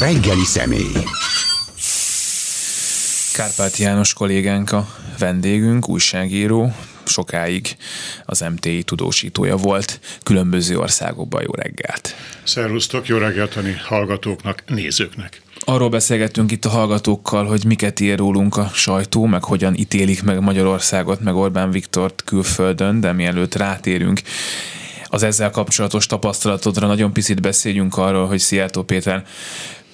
[0.00, 0.92] Reggeli személy.
[3.32, 4.88] Kárpáti János kollégánk a
[5.18, 6.72] vendégünk, újságíró,
[7.04, 7.76] sokáig
[8.24, 11.42] az MTI tudósítója volt különböző országokban.
[11.42, 12.14] Jó reggelt!
[12.42, 15.42] Szervusztok, jó reggelt a hallgatóknak, nézőknek!
[15.60, 20.40] Arról beszélgettünk itt a hallgatókkal, hogy miket ír rólunk a sajtó, meg hogyan ítélik meg
[20.40, 24.20] Magyarországot, meg Orbán Viktort külföldön, de mielőtt rátérünk
[25.12, 29.24] az ezzel kapcsolatos tapasztalatodra, nagyon picit beszéljünk arról, hogy Szijjártó Péter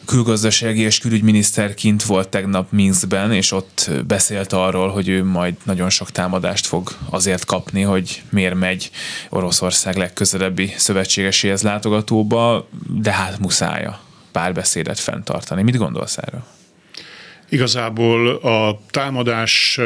[0.07, 1.75] külgazdasági és külügyminiszter
[2.07, 7.45] volt tegnap Minskben, és ott beszélt arról, hogy ő majd nagyon sok támadást fog azért
[7.45, 8.91] kapni, hogy miért megy
[9.29, 14.01] Oroszország legközelebbi szövetségeséhez látogatóba, de hát muszája
[14.33, 15.63] párbeszédet fenntartani.
[15.63, 16.45] Mit gondolsz erről?
[17.49, 19.81] Igazából a támadás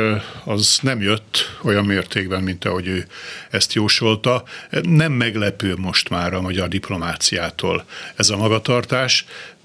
[0.44, 3.06] az nem jött olyan mértékben, mint ahogy ő
[3.50, 4.42] ezt jósolta.
[4.82, 7.84] Nem meglepő most már a magyar diplomáciától
[8.16, 9.24] ez a magatartás,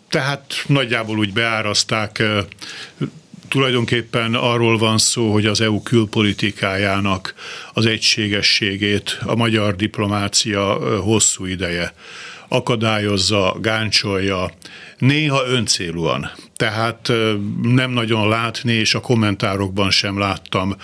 [0.10, 2.24] tehát nagyjából úgy beárazták
[3.48, 7.34] tulajdonképpen arról van szó, hogy az EU külpolitikájának
[7.74, 11.94] az egységességét a magyar diplomácia hosszú ideje
[12.48, 14.52] akadályozza, gáncsolja,
[14.98, 16.32] néha öncélúan.
[16.56, 17.12] Tehát
[17.62, 20.76] nem nagyon látni, és a kommentárokban sem láttam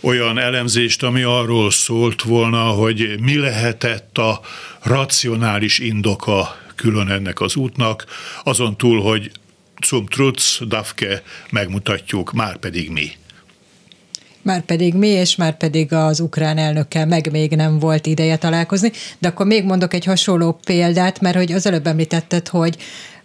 [0.00, 4.40] olyan elemzést, ami arról szólt volna, hogy mi lehetett a
[4.82, 8.04] racionális indoka külön ennek az útnak,
[8.44, 9.30] azon túl, hogy
[9.86, 13.10] zum Trutz, Dafke megmutatjuk, már pedig mi.
[14.42, 18.92] Már pedig mi, és már pedig az ukrán elnökkel meg még nem volt ideje találkozni.
[19.18, 22.76] De akkor még mondok egy hasonló példát, mert hogy az előbb említetted, hogy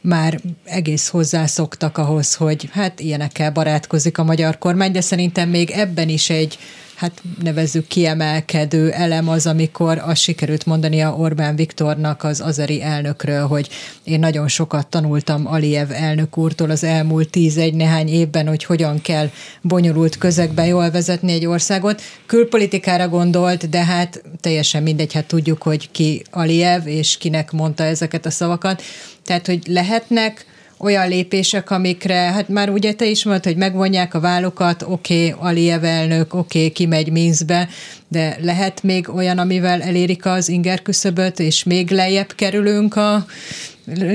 [0.02, 6.09] már egész hozzászoktak ahhoz, hogy hát ilyenekkel barátkozik a magyar kormány, de szerintem még ebben
[6.09, 6.58] is egy
[7.00, 13.69] hát nevezzük kiemelkedő elem az, amikor azt sikerült mondania Orbán Viktornak, az azeri elnökről, hogy
[14.03, 19.30] én nagyon sokat tanultam Aliyev elnök úrtól az elmúlt tíz-egy nehány évben, hogy hogyan kell
[19.61, 22.02] bonyolult közegben jól vezetni egy országot.
[22.25, 28.25] Külpolitikára gondolt, de hát teljesen mindegy, hát tudjuk, hogy ki Aliyev, és kinek mondta ezeket
[28.25, 28.81] a szavakat.
[29.29, 30.45] Tehát, hogy lehetnek
[30.78, 35.50] olyan lépések, amikre, hát már ugye te is mondtad, hogy megvonják a vállukat, oké, okay,
[35.50, 37.69] Aliyev elnök, oké, okay, kimegy Minskbe,
[38.07, 43.25] de lehet még olyan, amivel elérik az inger küszöböt, és még lejjebb kerülünk a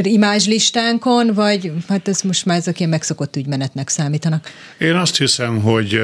[0.03, 4.51] imázslistánkon, vagy hát ez most már ezek ilyen megszokott ügymenetnek számítanak?
[4.79, 6.01] Én azt hiszem, hogy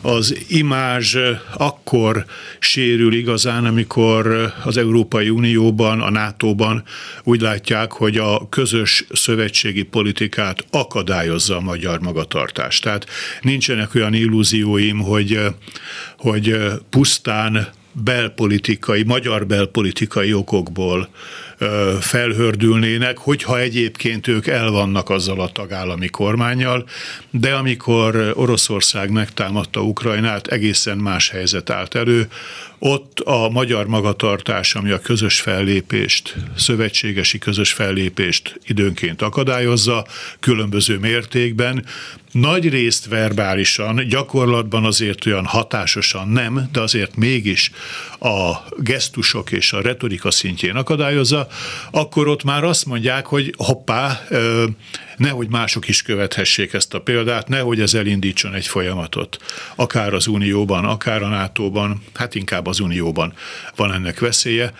[0.00, 1.16] az imázs
[1.56, 2.24] akkor
[2.58, 6.84] sérül igazán, amikor az Európai Unióban, a NATO-ban
[7.24, 12.82] úgy látják, hogy a közös szövetségi politikát akadályozza a magyar magatartást.
[12.82, 13.06] Tehát
[13.40, 15.40] nincsenek olyan illúzióim, hogy,
[16.18, 16.56] hogy
[16.90, 21.08] pusztán belpolitikai, magyar belpolitikai okokból
[22.00, 26.88] felhördülnének, hogyha egyébként ők el vannak azzal a tagállami kormányjal,
[27.30, 32.28] de amikor Oroszország megtámadta Ukrajnát, egészen más helyzet állt elő.
[32.78, 40.06] Ott a magyar magatartás, ami a közös fellépést, szövetségesi közös fellépést időnként akadályozza,
[40.40, 41.84] különböző mértékben,
[42.32, 47.70] nagy részt verbálisan, gyakorlatban azért olyan hatásosan nem, de azért mégis
[48.18, 51.47] a gesztusok és a retorika szintjén akadályozza,
[51.90, 54.20] akkor ott már azt mondják, hogy hoppá,
[55.16, 59.36] nehogy mások is követhessék ezt a példát, nehogy ez elindítson egy folyamatot.
[59.74, 63.34] Akár az Unióban, akár a NATO-ban, hát inkább az Unióban
[63.76, 64.72] van ennek veszélye,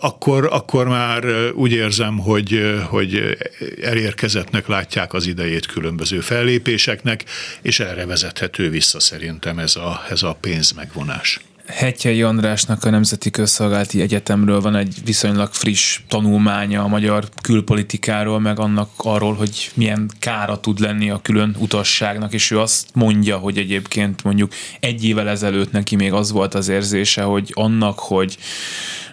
[0.00, 3.36] akkor, akkor már úgy érzem, hogy, hogy
[3.82, 7.24] elérkezettnek látják az idejét különböző fellépéseknek,
[7.62, 11.40] és erre vezethető vissza szerintem ez a, ez a pénzmegvonás.
[11.68, 18.58] Hetjei Andrásnak a Nemzeti Közszolgálati Egyetemről van egy viszonylag friss tanulmánya a magyar külpolitikáról, meg
[18.58, 23.58] annak arról, hogy milyen kára tud lenni a külön utasságnak, és ő azt mondja, hogy
[23.58, 28.38] egyébként mondjuk egy évvel ezelőtt neki még az volt az érzése, hogy annak, hogy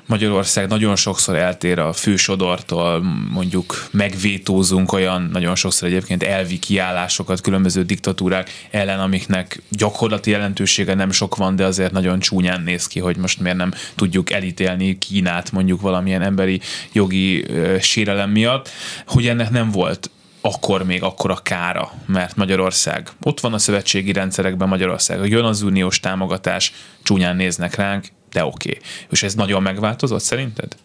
[0.07, 3.01] Magyarország nagyon sokszor eltér a fősodortól,
[3.31, 11.11] mondjuk megvétózunk olyan nagyon sokszor egyébként elvi kiállásokat különböző diktatúrák ellen, amiknek gyakorlati jelentősége nem
[11.11, 15.51] sok van, de azért nagyon csúnyán néz ki, hogy most miért nem tudjuk elítélni Kínát
[15.51, 16.61] mondjuk valamilyen emberi
[16.91, 17.45] jogi
[17.79, 18.69] sérelem miatt,
[19.07, 20.09] hogy ennek nem volt
[20.41, 25.61] akkor még akkor a kára, mert Magyarország, ott van a szövetségi rendszerekben Magyarország, jön az
[25.61, 26.73] uniós támogatás,
[27.03, 28.05] csúnyán néznek ránk,
[28.35, 28.69] de oké.
[28.69, 28.81] Okay.
[29.09, 30.75] És ez nagyon megváltozott szerinted?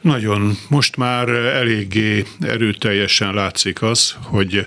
[0.00, 0.56] Nagyon.
[0.68, 4.66] Most már eléggé erőteljesen látszik az, hogy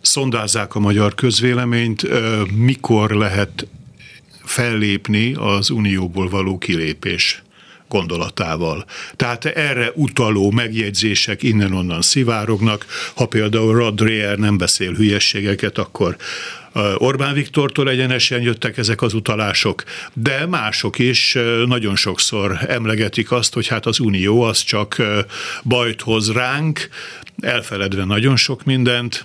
[0.00, 2.06] szondázzák a magyar közvéleményt,
[2.56, 3.66] mikor lehet
[4.42, 7.42] fellépni az unióból való kilépés
[7.88, 8.84] gondolatával.
[9.16, 12.86] Tehát erre utaló megjegyzések innen-onnan szivárognak.
[13.14, 16.16] Ha például Rod Dreher nem beszél hülyességeket, akkor
[16.96, 19.82] Orbán Viktortól egyenesen jöttek ezek az utalások,
[20.12, 24.96] de mások is nagyon sokszor emlegetik azt, hogy hát az Unió az csak
[25.62, 26.88] bajt hoz ránk,
[27.40, 29.24] elfeledve nagyon sok mindent,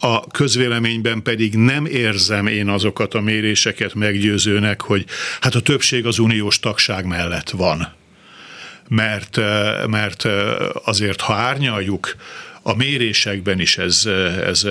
[0.00, 5.04] a közvéleményben pedig nem érzem én azokat a méréseket meggyőzőnek, hogy
[5.40, 7.92] hát a többség az uniós tagság mellett van.
[8.88, 9.36] Mert,
[9.86, 10.24] mert
[10.84, 12.16] azért, ha árnyaljuk,
[12.62, 14.08] a mérésekben is ez,
[14.46, 14.66] ez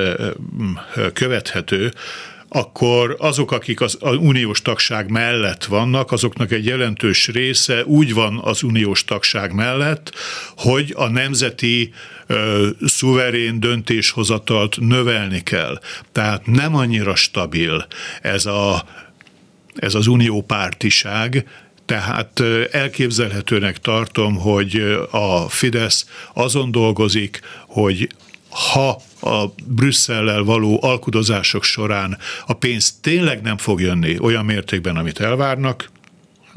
[1.14, 1.94] követhető,
[2.50, 8.64] akkor azok, akik az, uniós tagság mellett vannak, azoknak egy jelentős része úgy van az
[8.64, 10.14] uniós tagság mellett,
[10.58, 11.94] hogy a nemzeti
[12.28, 15.80] ö, szuverén döntéshozatalt növelni kell.
[16.12, 17.88] Tehát nem annyira stabil
[18.22, 18.86] ez, a,
[19.76, 21.46] ez az uniópártiság,
[21.86, 28.10] tehát elképzelhetőnek tartom, hogy a Fidesz azon dolgozik, hogy
[28.50, 35.20] ha a Brüsszellel való alkudozások során a pénz tényleg nem fog jönni olyan mértékben, amit
[35.20, 35.90] elvárnak,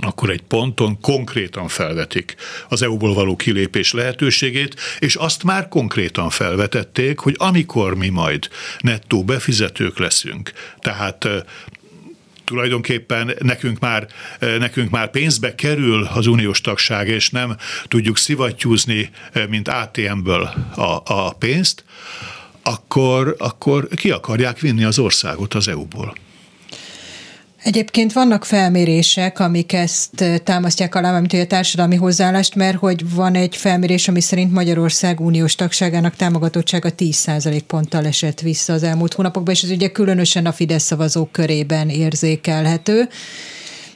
[0.02, 2.34] akkor egy ponton konkrétan felvetik
[2.68, 8.48] az EU-ból való kilépés lehetőségét, és azt már konkrétan felvetették, hogy amikor mi majd
[8.80, 11.28] nettó befizetők leszünk, tehát
[12.44, 14.06] tulajdonképpen nekünk már,
[14.38, 17.56] nekünk már pénzbe kerül az uniós tagság, és nem
[17.88, 19.10] tudjuk szivattyúzni,
[19.48, 20.42] mint ATM-ből
[20.74, 21.84] a, a pénzt,
[22.62, 26.14] akkor, akkor ki akarják vinni az országot az EU-ból.
[27.62, 33.56] Egyébként vannak felmérések, amik ezt támasztják alá, mint a társadalmi hozzáállást, mert hogy van egy
[33.56, 39.62] felmérés, ami szerint Magyarország uniós tagságának támogatottsága 10% ponttal esett vissza az elmúlt hónapokban, és
[39.62, 43.08] ez ugye különösen a Fidesz szavazók körében érzékelhető.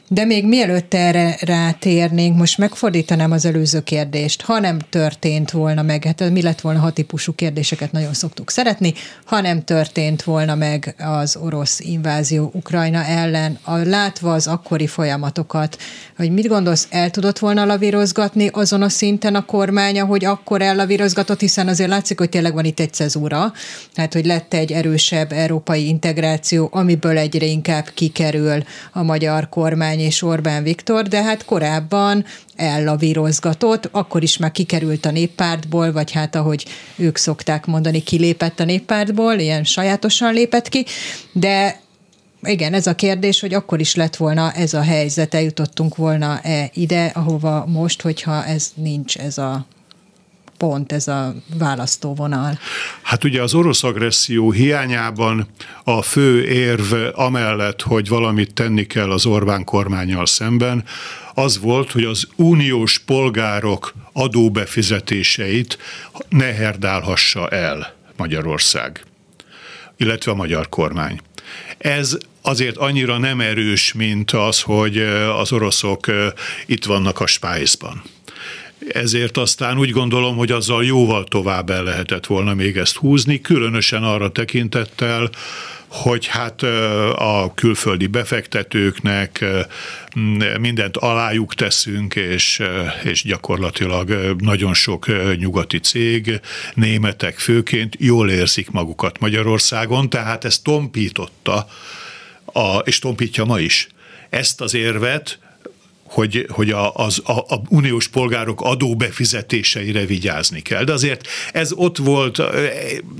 [0.07, 4.41] De még mielőtt erre rátérnénk, most megfordítanám az előző kérdést.
[4.41, 8.93] Ha nem történt volna meg, hát mi lett volna, ha típusú kérdéseket nagyon szoktuk szeretni,
[9.25, 15.77] ha nem történt volna meg az orosz invázió Ukrajna ellen, a, látva az akkori folyamatokat,
[16.17, 21.39] hogy mit gondolsz, el tudott volna lavírozgatni azon a szinten a kormánya, hogy akkor ellavírozgatott,
[21.39, 23.53] hiszen azért látszik, hogy tényleg van itt egy cezúra,
[23.93, 30.07] tehát hogy lett egy erősebb európai integráció, amiből egyre inkább kikerül a magyar kormány kormány
[30.07, 32.25] és Orbán Viktor, de hát korábban
[32.55, 36.65] ellavírozgatott, akkor is már kikerült a néppártból, vagy hát ahogy
[36.95, 40.85] ők szokták mondani, kilépett a néppártból, ilyen sajátosan lépett ki,
[41.31, 41.79] de
[42.41, 47.11] igen, ez a kérdés, hogy akkor is lett volna ez a helyzet, eljutottunk volna-e ide,
[47.13, 49.65] ahova most, hogyha ez nincs ez a
[50.57, 52.59] pont ez a választóvonal?
[53.01, 55.47] Hát ugye az orosz agresszió hiányában
[55.83, 60.83] a fő érv amellett, hogy valamit tenni kell az Orbán kormányjal szemben,
[61.33, 65.77] az volt, hogy az uniós polgárok adóbefizetéseit
[66.29, 69.03] ne herdálhassa el Magyarország,
[69.97, 71.19] illetve a magyar kormány.
[71.77, 74.97] Ez azért annyira nem erős, mint az, hogy
[75.39, 76.05] az oroszok
[76.65, 78.03] itt vannak a spájzban
[78.93, 84.03] ezért aztán úgy gondolom, hogy azzal jóval tovább el lehetett volna még ezt húzni, különösen
[84.03, 85.29] arra tekintettel,
[85.87, 86.63] hogy hát
[87.13, 89.45] a külföldi befektetőknek
[90.59, 92.61] mindent alájuk teszünk, és,
[93.03, 95.05] és gyakorlatilag nagyon sok
[95.37, 96.39] nyugati cég,
[96.73, 101.67] németek főként jól érzik magukat Magyarországon, tehát ez tompította,
[102.45, 103.87] a, és tompítja ma is
[104.29, 105.39] ezt az érvet,
[106.05, 110.83] hogy, hogy a, az, a, a uniós polgárok adóbefizetéseire vigyázni kell.
[110.83, 112.41] De azért ez ott volt,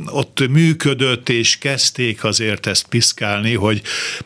[0.06, 3.82] ott működött, és kezdték azért ezt piszkálni, hogy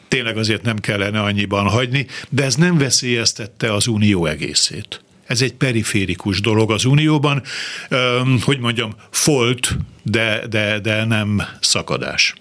[0.07, 5.01] tényleg azért nem kellene annyiban hagyni, de ez nem veszélyeztette az unió egészét.
[5.25, 7.43] Ez egy periférikus dolog az Unióban,
[8.41, 12.33] hogy mondjam, folt, de, de, de nem szakadás.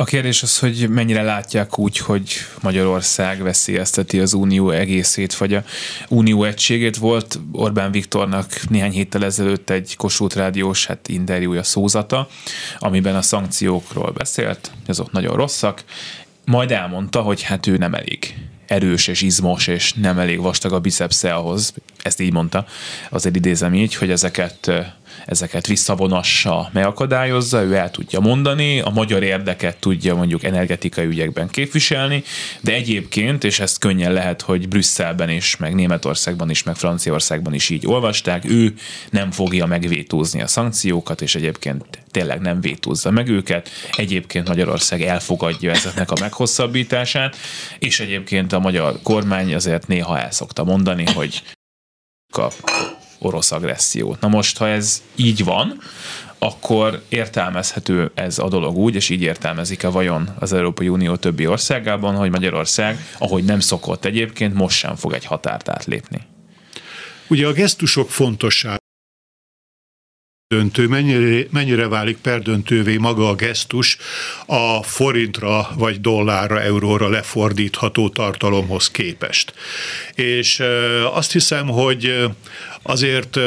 [0.00, 5.64] A kérdés az, hogy mennyire látják úgy, hogy Magyarország veszélyezteti az unió egészét, vagy a
[6.08, 6.96] unió egységét.
[6.96, 12.28] Volt Orbán Viktornak néhány héttel ezelőtt egy Kossuth Rádiós hát interjúja szózata,
[12.78, 15.84] amiben a szankciókról beszélt, azok nagyon rosszak,
[16.44, 18.34] majd elmondta, hogy hát ő nem elég
[18.66, 22.66] erős és izmos, és nem elég vastag a bicepsze ahhoz, ezt így mondta,
[23.10, 24.70] azért idézem így, hogy ezeket
[25.26, 32.22] ezeket visszavonassa, megakadályozza, ő el tudja mondani, a magyar érdeket tudja mondjuk energetikai ügyekben képviselni,
[32.60, 37.68] de egyébként, és ezt könnyen lehet, hogy Brüsszelben is, meg Németországban is, meg Franciaországban is
[37.68, 38.74] így olvasták, ő
[39.10, 43.68] nem fogja megvétózni a szankciókat, és egyébként tényleg nem vétózza meg őket.
[43.96, 47.36] Egyébként Magyarország elfogadja ezeknek a meghosszabbítását,
[47.78, 51.42] és egyébként a magyar kormány azért néha el szokta mondani, hogy
[52.32, 52.52] a
[53.20, 54.20] orosz agressziót.
[54.20, 55.80] Na most, ha ez így van,
[56.38, 62.14] akkor értelmezhető ez a dolog úgy, és így értelmezik-e vajon az Európai Unió többi országában,
[62.14, 66.20] hogy Magyarország, ahogy nem szokott egyébként, most sem fog egy határt átlépni.
[67.28, 68.78] Ugye a gesztusok fontosság
[70.54, 73.96] döntő, mennyire, mennyire válik perdöntővé maga a gesztus
[74.46, 79.54] a forintra vagy dollárra, euróra lefordítható tartalomhoz képest.
[80.14, 80.62] És
[81.12, 82.26] azt hiszem, hogy
[82.82, 83.38] azért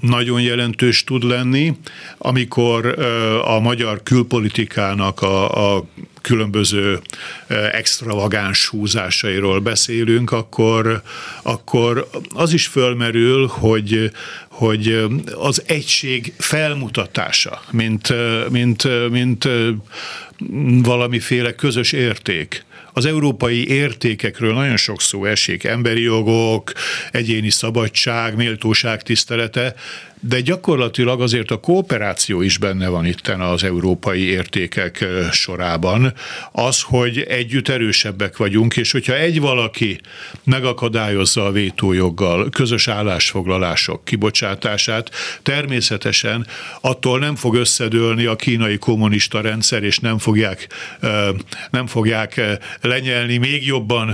[0.00, 1.72] nagyon jelentős tud lenni,
[2.18, 2.98] amikor
[3.44, 5.84] a magyar külpolitikának a, a
[6.20, 7.00] különböző
[7.72, 11.02] extravagáns húzásairól beszélünk, akkor,
[11.42, 14.10] akkor az is fölmerül, hogy,
[14.48, 18.12] hogy az egység felmutatása, mint,
[18.50, 19.48] mint, mint
[20.82, 26.72] valamiféle közös érték, az európai értékekről nagyon sok szó esik, emberi jogok,
[27.10, 29.74] egyéni szabadság, méltóság tisztelete,
[30.20, 36.12] de gyakorlatilag azért a kooperáció is benne van itten az európai értékek sorában.
[36.52, 40.00] Az, hogy együtt erősebbek vagyunk, és hogyha egy valaki
[40.44, 45.10] megakadályozza a vétójoggal közös állásfoglalások kibocsátását,
[45.42, 46.46] természetesen
[46.80, 50.68] attól nem fog összedőlni a kínai kommunista rendszer, és nem fogják,
[51.70, 52.40] nem fogják
[52.80, 54.08] lenyelni még jobban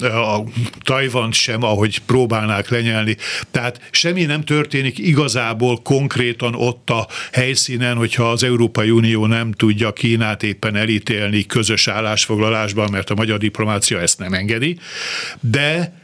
[0.00, 0.42] a
[0.82, 3.16] Tajvant sem, ahogy próbálnák lenyelni.
[3.50, 9.92] Tehát semmi nem történik igazából konkrétan ott a helyszínen, hogyha az Európai Unió nem tudja
[9.92, 14.78] Kínát éppen elítélni közös állásfoglalásban, mert a magyar diplomácia ezt nem engedi,
[15.40, 16.00] de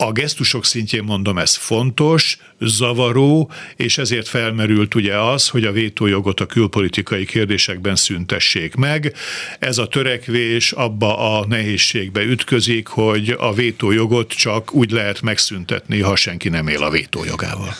[0.00, 6.40] a gesztusok szintjén mondom, ez fontos, zavaró, és ezért felmerült ugye az, hogy a vétójogot
[6.40, 9.14] a külpolitikai kérdésekben szüntessék meg.
[9.58, 16.16] Ez a törekvés abba a nehézségbe ütközik, hogy a vétójogot csak úgy lehet megszüntetni, ha
[16.16, 17.74] senki nem él a vétójogával.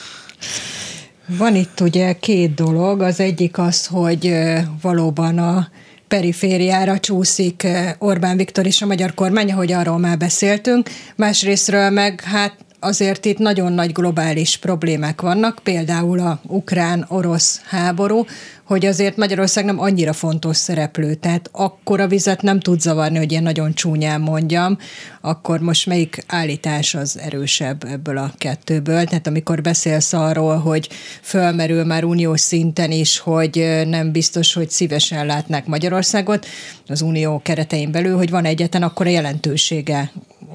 [1.27, 3.01] Van itt ugye két dolog.
[3.01, 4.33] Az egyik az, hogy
[4.81, 5.69] valóban a
[6.09, 10.91] perifériára csúszik eh, Orbán Viktor és a magyar kormány, ahogy arról már beszéltünk.
[11.17, 18.25] Másrésztről meg hát azért itt nagyon nagy globális problémák vannak, például a ukrán-orosz háború,
[18.69, 23.33] hogy azért Magyarország nem annyira fontos szereplő, tehát akkor a vizet nem tud zavarni, hogy
[23.33, 24.79] én nagyon csúnyán mondjam,
[25.21, 29.05] akkor most melyik állítás az erősebb ebből a kettőből?
[29.05, 30.89] Tehát amikor beszélsz arról, hogy
[31.23, 36.47] fölmerül már uniós szinten is, hogy nem biztos, hogy szívesen látnák Magyarországot
[36.87, 40.13] az unió keretein belül, hogy van egyetlen akkor a jelentősége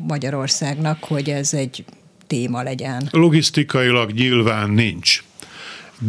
[0.08, 1.86] Magyarországnak, hogy ez egy
[2.28, 3.08] téma legyen.
[3.12, 5.24] Logisztikailag nyilván nincs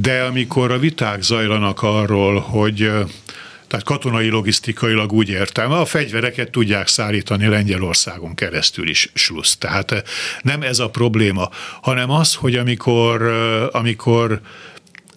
[0.01, 2.91] de amikor a viták zajlanak arról, hogy
[3.67, 9.57] tehát katonai logisztikailag úgy értem, a fegyvereket tudják szállítani Lengyelországon keresztül is slusz.
[9.57, 10.03] Tehát
[10.43, 11.49] nem ez a probléma,
[11.83, 13.23] hanem az, hogy amikor,
[13.73, 14.41] amikor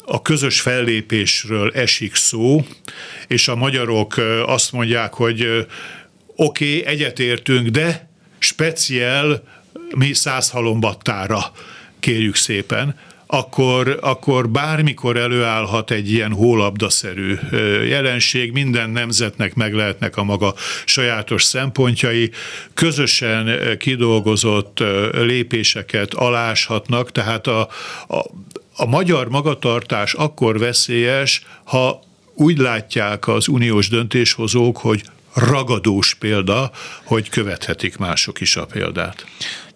[0.05, 2.65] a közös fellépésről esik szó,
[3.27, 4.15] és a magyarok
[4.45, 5.67] azt mondják, hogy
[6.35, 9.43] oké, okay, egyetértünk, de speciál
[9.95, 11.51] mi száz halombattára
[11.99, 12.95] kérjük szépen,
[13.27, 17.35] akkor, akkor bármikor előállhat egy ilyen hólabdaszerű
[17.87, 20.53] jelenség, minden nemzetnek meg lehetnek a maga
[20.85, 22.31] sajátos szempontjai,
[22.73, 27.59] közösen kidolgozott lépéseket aláshatnak, tehát a,
[28.07, 28.17] a,
[28.75, 31.99] a magyar magatartás akkor veszélyes, ha
[32.33, 35.03] úgy látják az uniós döntéshozók, hogy
[35.33, 36.71] ragadós példa,
[37.03, 39.25] hogy követhetik mások is a példát.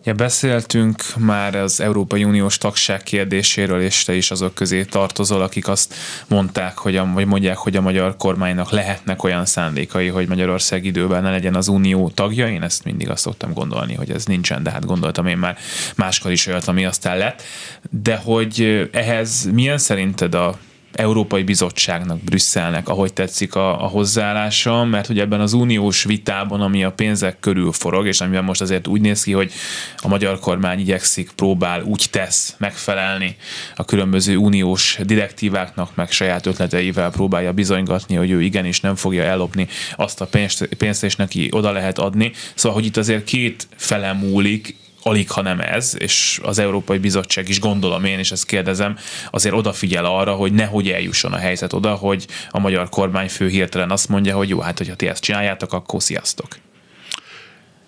[0.04, 5.68] Ja, beszéltünk már az Európai Uniós tagság kérdéséről, és te is azok közé tartozol, akik
[5.68, 5.94] azt
[6.28, 11.24] mondták, hogy a, vagy mondják, hogy a magyar kormánynak lehetnek olyan szándékai, hogy Magyarország időben
[11.24, 12.48] ne legyen az Unió tagja.
[12.48, 15.58] Én ezt mindig azt szoktam gondolni, hogy ez nincsen, de hát gondoltam én már
[15.96, 17.44] máskor is olyat, ami aztán lett.
[17.90, 20.58] De hogy ehhez milyen szerinted a
[20.94, 26.84] Európai Bizottságnak, Brüsszelnek, ahogy tetszik a, a hozzáállása, mert hogy ebben az uniós vitában, ami
[26.84, 29.52] a pénzek körül forog, és amiben most azért úgy néz ki, hogy
[29.98, 33.36] a magyar kormány igyekszik, próbál, úgy tesz megfelelni
[33.76, 39.68] a különböző uniós direktíváknak, meg saját ötleteivel próbálja bizonygatni, hogy ő igenis nem fogja ellopni
[39.96, 42.32] azt a pénzt, pénzt és neki oda lehet adni.
[42.56, 47.50] Szóval, hogy itt azért két fele múlik, alig, ha nem ez, és az Európai Bizottság
[47.50, 48.98] is gondolom én, és ezt kérdezem,
[49.32, 54.10] azért odafigyel arra, hogy nehogy eljusson a helyzet oda, hogy a magyar kormányfő hirtelen azt
[54.10, 56.48] mondja, hogy jó, hát hogyha ti ezt csináljátok, akkor sziasztok.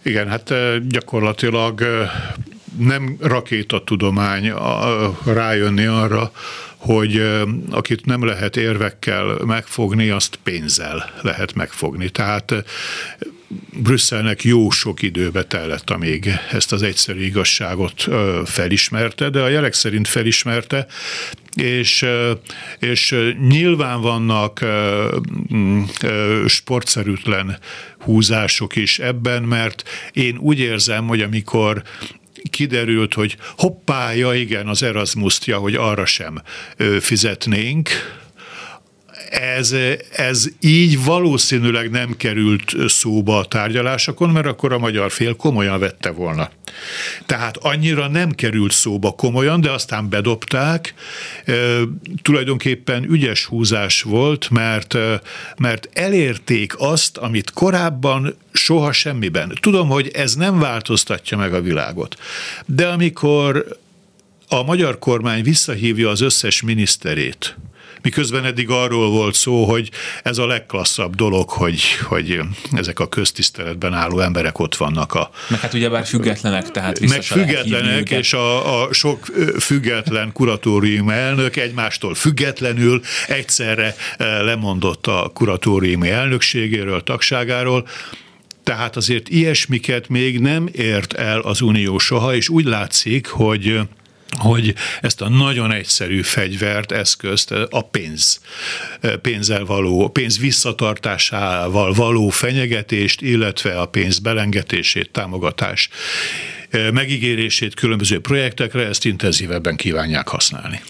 [0.04, 0.54] Igen, hát
[0.88, 1.82] gyakorlatilag
[2.78, 4.54] nem rakétatudomány
[5.26, 6.32] rájönni arra,
[6.78, 7.22] hogy
[7.72, 12.10] akit nem lehet érvekkel megfogni, azt pénzzel lehet megfogni.
[12.10, 12.54] Tehát
[13.74, 18.08] Brüsszelnek jó sok időbe tellett, amíg ezt az egyszerű igazságot
[18.46, 20.86] felismerte, de a jelek szerint felismerte,
[21.56, 22.06] és,
[22.80, 23.16] és
[23.48, 24.66] nyilván vannak
[26.48, 27.58] sportszerűtlen
[28.00, 31.84] húzások is ebben, mert én úgy érzem, hogy amikor
[32.50, 36.42] kiderült, hogy hoppá, ja igen, az Erasmus-t, ja, hogy arra sem
[37.00, 37.90] fizetnénk,
[39.34, 39.76] ez,
[40.12, 46.10] ez így valószínűleg nem került szóba a tárgyalásokon, mert akkor a magyar fél komolyan vette
[46.10, 46.50] volna.
[47.26, 50.94] Tehát annyira nem került szóba komolyan, de aztán bedobták.
[51.46, 51.54] E,
[52.22, 54.98] tulajdonképpen ügyes húzás volt, mert,
[55.58, 59.58] mert elérték azt, amit korábban soha semmiben.
[59.62, 62.16] Tudom, hogy ez nem változtatja meg a világot,
[62.66, 63.78] de amikor
[64.48, 67.56] a magyar kormány visszahívja az összes miniszterét,
[68.04, 69.90] miközben eddig arról volt szó, hogy
[70.24, 72.40] ez a legklasszabb dolog, hogy, hogy
[72.72, 75.14] ezek a köztiszteletben álló emberek ott vannak.
[75.14, 79.26] A, meg hát ugyebár függetlenek, tehát Meg függetlenek, és a, a sok
[79.60, 87.88] független kuratórium elnök egymástól függetlenül egyszerre lemondott a kuratóriumi elnökségéről, tagságáról,
[88.64, 93.80] tehát azért ilyesmiket még nem ért el az Unió soha, és úgy látszik, hogy
[94.38, 98.42] hogy ezt a nagyon egyszerű fegyvert, eszközt, a pénz,
[99.22, 105.90] pénzzel való, pénz visszatartásával való fenyegetést, illetve a pénz belengetését, támogatás
[106.94, 110.82] megígérését különböző projektekre, ezt intenzívebben kívánják használni.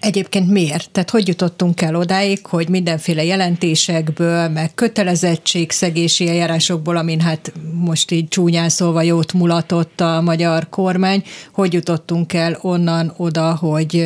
[0.00, 0.90] Egyébként miért?
[0.90, 8.28] Tehát hogy jutottunk el odáig, hogy mindenféle jelentésekből, meg kötelezettségszegési eljárásokból, amin hát most így
[8.28, 14.04] csúnyán szólva jót mulatott a magyar kormány, hogy jutottunk el onnan oda, hogy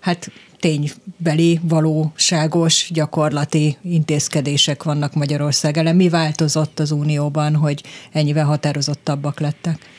[0.00, 5.96] hát ténybeli, valóságos, gyakorlati intézkedések vannak Magyarország ellen.
[5.96, 9.93] Mi változott az Unióban, hogy ennyivel határozottabbak lettek?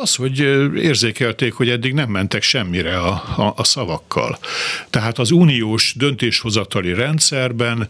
[0.00, 0.38] Az, hogy
[0.76, 4.38] érzékelték, hogy eddig nem mentek semmire a, a, a szavakkal.
[4.90, 7.88] Tehát az uniós döntéshozatali rendszerben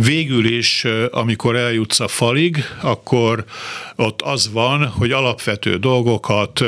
[0.00, 3.44] végül is, amikor eljutsz a falig, akkor
[3.96, 6.64] ott az van, hogy alapvető dolgokat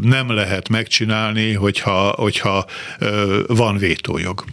[0.00, 2.66] nem lehet megcsinálni, hogyha, hogyha
[3.46, 4.44] van vétójog.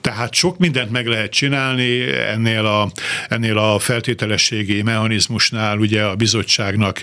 [0.00, 2.90] Tehát sok mindent meg lehet csinálni ennél a,
[3.28, 7.02] ennél a feltételességi mechanizmusnál, ugye a bizottságnak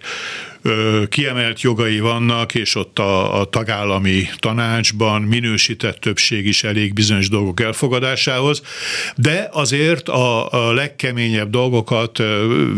[1.09, 7.59] kiemelt jogai vannak, és ott a, a tagállami tanácsban minősített többség is elég bizonyos dolgok
[7.59, 8.61] elfogadásához,
[9.15, 12.23] de azért a, a legkeményebb dolgokat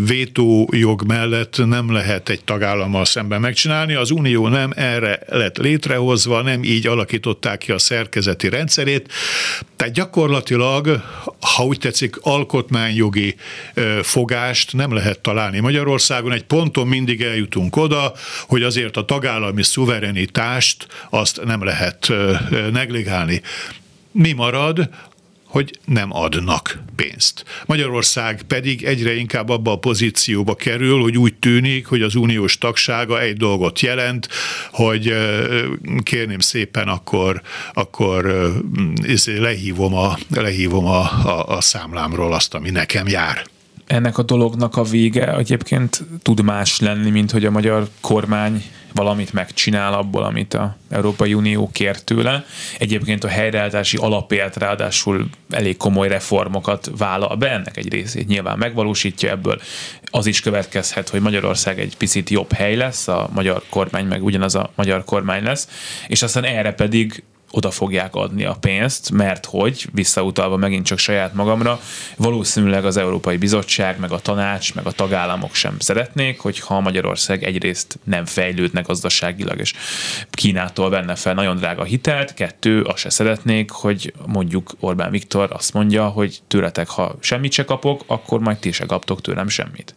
[0.08, 3.94] vétójog mellett nem lehet egy tagállammal szemben megcsinálni.
[3.94, 9.12] Az Unió nem erre lett létrehozva, nem így alakították ki a szerkezeti rendszerét,
[9.76, 11.02] tehát gyakorlatilag,
[11.56, 13.36] ha úgy tetszik, alkotmányjogi
[14.02, 16.32] fogást nem lehet találni Magyarországon.
[16.32, 18.14] Egy ponton mindig eljutunk oda,
[18.48, 22.12] hogy azért a tagállami szuverenitást azt nem lehet
[22.72, 23.42] negligálni.
[24.12, 24.90] Mi marad?
[25.50, 27.46] hogy nem adnak pénzt.
[27.66, 33.22] Magyarország pedig egyre inkább abba a pozícióba kerül, hogy úgy tűnik, hogy az uniós tagsága
[33.22, 34.30] egy dolgot jelent,
[34.72, 35.14] hogy
[36.04, 37.42] kérném szépen, akkor,
[37.74, 38.52] akkor
[39.04, 43.46] izé, lehívom, a, lehívom a, a, a számlámról azt, ami nekem jár
[43.90, 49.34] ennek a dolognak a vége egyébként tud más lenni, mint hogy a magyar kormány valamit
[49.34, 52.46] megcsinál abból, amit a Európai Unió kér tőle.
[52.78, 59.30] Egyébként a helyreállítási alapért ráadásul elég komoly reformokat vállal be, ennek egy részét nyilván megvalósítja
[59.30, 59.62] ebből.
[60.12, 64.56] Az is következhet, hogy Magyarország egy picit jobb hely lesz, a magyar kormány meg ugyanaz
[64.56, 65.68] a magyar kormány lesz,
[66.08, 71.34] és aztán erre pedig oda fogják adni a pénzt, mert hogy, visszautalva megint csak saját
[71.34, 71.80] magamra,
[72.18, 78.00] valószínűleg az Európai Bizottság, meg a tanács, meg a tagállamok sem szeretnék, hogyha Magyarország egyrészt
[78.04, 79.74] nem fejlődne gazdaságilag, és
[80.30, 85.74] Kínától venne fel nagyon drága hitelt, kettő, azt se szeretnék, hogy mondjuk Orbán Viktor azt
[85.74, 89.96] mondja, hogy tőletek, ha semmit se kapok, akkor majd ti se kaptok tőlem semmit.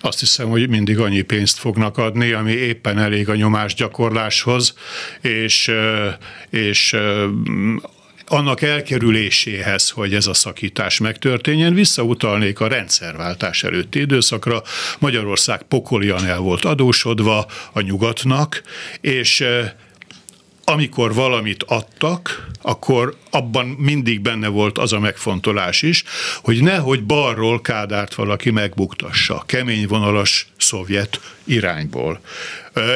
[0.00, 4.74] Azt hiszem, hogy mindig annyi pénzt fognak adni, ami éppen elég a nyomásgyakorláshoz,
[5.20, 5.70] és,
[6.50, 6.96] és
[8.26, 14.62] annak elkerüléséhez, hogy ez a szakítás megtörténjen, visszautalnék a rendszerváltás előtti időszakra.
[14.98, 18.62] Magyarország pokolian el volt adósodva a nyugatnak,
[19.00, 19.44] és
[20.68, 26.04] amikor valamit adtak, akkor abban mindig benne volt az a megfontolás is,
[26.42, 32.20] hogy nehogy balról Kádárt valaki megbuktassa, kemény vonalas szovjet irányból.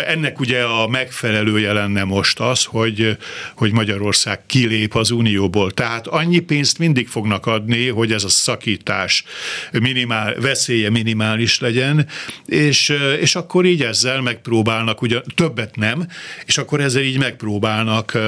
[0.06, 3.16] Ennek ugye a megfelelője lenne most az, hogy,
[3.54, 5.70] hogy Magyarország kilép az Unióból.
[5.70, 9.24] Tehát annyi pénzt mindig fognak adni, hogy ez a szakítás
[9.72, 12.06] minimál, veszélye minimális legyen,
[12.46, 16.06] és, és akkor így ezzel megpróbálnak, ugye többet nem,
[16.46, 18.18] és akkor ezzel így megpróbálnak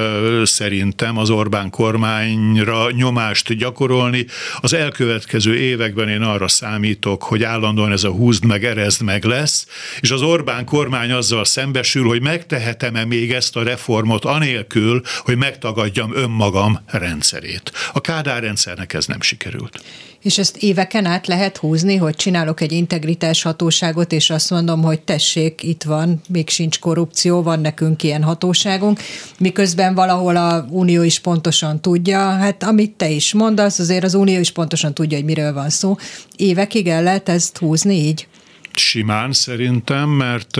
[0.43, 4.25] szerintem az Orbán kormányra nyomást gyakorolni.
[4.61, 9.67] Az elkövetkező években én arra számítok, hogy állandóan ez a húzd meg, erezd meg lesz,
[9.99, 16.15] és az Orbán kormány azzal szembesül, hogy megtehetem-e még ezt a reformot anélkül, hogy megtagadjam
[16.15, 17.71] önmagam rendszerét.
[17.93, 19.79] A Kádár rendszernek ez nem sikerült.
[20.21, 25.01] És ezt éveken át lehet húzni, hogy csinálok egy integritás hatóságot, és azt mondom, hogy
[25.01, 28.99] tessék, itt van, még sincs korrupció, van nekünk ilyen hatóságunk,
[29.39, 34.39] miközben valahol a Unió is pontosan tudja, hát amit te is mondasz, azért az Unió
[34.39, 35.95] is pontosan tudja, hogy miről van szó.
[36.35, 38.27] Évekig el lehet ezt húzni így?
[38.77, 40.59] Simán szerintem, mert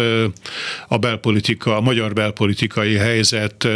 [0.88, 3.67] a belpolitika, a magyar belpolitikai helyzet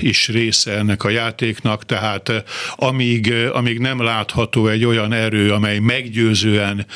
[0.00, 2.44] is része ennek a játéknak, tehát
[2.76, 6.86] amíg, amíg nem látható egy olyan erő, amely meggyőzően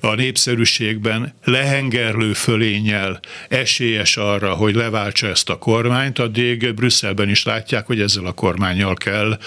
[0.00, 7.86] a népszerűségben lehengerlő fölényel esélyes arra, hogy leváltsa ezt a kormányt, addig Brüsszelben is látják,
[7.86, 9.38] hogy ezzel a kormányjal kell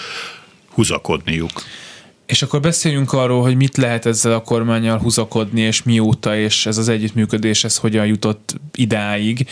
[0.68, 1.62] húzakodniuk.
[2.26, 6.78] És akkor beszéljünk arról, hogy mit lehet ezzel a kormányjal húzakodni, és mióta, és ez
[6.78, 9.46] az együttműködés, ez hogyan jutott idáig.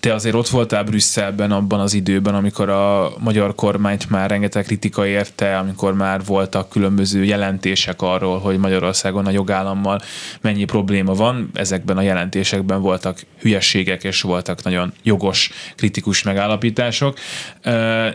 [0.00, 5.06] Te azért ott voltál Brüsszelben abban az időben, amikor a magyar kormányt már rengeteg kritika
[5.06, 10.00] érte, amikor már voltak különböző jelentések arról, hogy Magyarországon a jogállammal
[10.40, 11.50] mennyi probléma van.
[11.54, 17.18] Ezekben a jelentésekben voltak hülyeségek, és voltak nagyon jogos, kritikus megállapítások.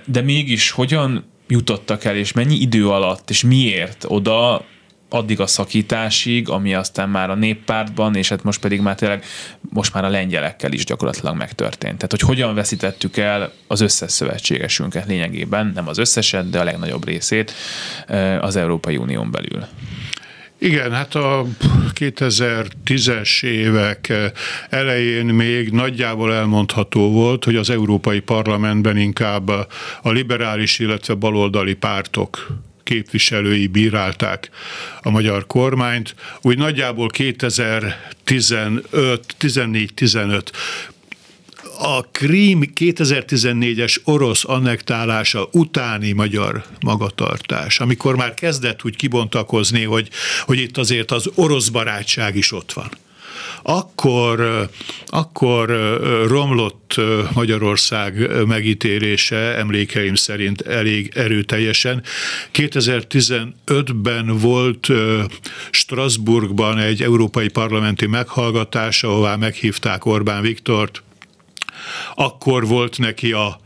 [0.06, 4.65] De mégis hogyan jutottak el, és mennyi idő alatt, és miért oda
[5.13, 9.23] addig a szakításig, ami aztán már a néppártban, és hát most pedig már tényleg
[9.69, 11.95] most már a lengyelekkel is gyakorlatilag megtörtént.
[11.95, 17.06] Tehát, hogy hogyan veszítettük el az összes szövetségesünket lényegében, nem az összeset, de a legnagyobb
[17.06, 17.53] részét
[18.08, 19.65] eh, az Európai Unión belül.
[20.63, 21.45] Igen, hát a
[21.93, 24.13] 2010-es évek
[24.69, 29.49] elején még nagyjából elmondható volt, hogy az Európai Parlamentben inkább
[30.02, 32.47] a liberális, illetve baloldali pártok
[32.84, 34.49] képviselői bírálták
[35.02, 36.15] a magyar kormányt.
[36.41, 40.41] Úgy nagyjából 2015, 14-15
[41.86, 50.10] a Krím 2014-es orosz annektálása utáni magyar magatartás, amikor már kezdett úgy kibontakozni, hogy,
[50.41, 52.89] hogy itt azért az orosz barátság is ott van
[53.65, 54.67] akkor,
[55.06, 55.69] akkor
[56.28, 56.96] romlott
[57.34, 62.04] Magyarország megítélése emlékeim szerint elég erőteljesen.
[62.54, 64.88] 2015-ben volt
[65.72, 71.04] Strasbourgban egy európai parlamenti meghallgatás, ahová meghívták Orbán Viktort,
[72.15, 73.60] akkor volt neki a,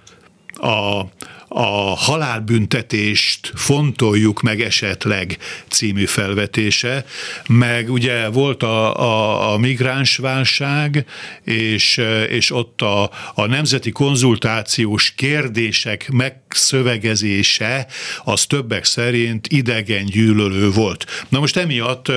[0.67, 1.05] a
[1.47, 7.05] a halálbüntetést fontoljuk meg esetleg című felvetése,
[7.47, 11.05] meg ugye volt a, a, a migránsválság,
[11.43, 17.87] és, és ott a, a nemzeti konzultációs kérdések megszövegezése
[18.23, 21.25] az többek szerint idegen gyűlölő volt.
[21.29, 22.11] Na most emiatt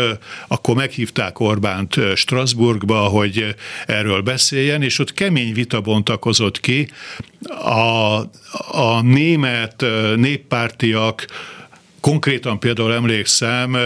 [0.49, 3.55] akkor meghívták Orbánt Strasbourgba, hogy
[3.87, 6.89] erről beszéljen, és ott kemény vita bontakozott ki,
[7.49, 8.19] a,
[8.71, 9.85] a német
[10.17, 11.27] néppártiak,
[12.01, 13.77] konkrétan például emlékszem,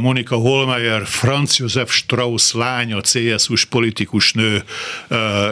[0.00, 4.62] Monika Holmeyer, Franz Josef Strauss lánya, CSU-s politikus nő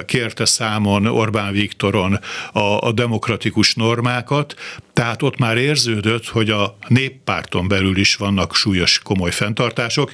[0.06, 2.20] kérte számon Orbán Viktoron
[2.52, 4.54] a, a demokratikus normákat,
[4.92, 10.12] tehát ott már érződött, hogy a néppárton belül is vannak súlyos, komoly fenntartások.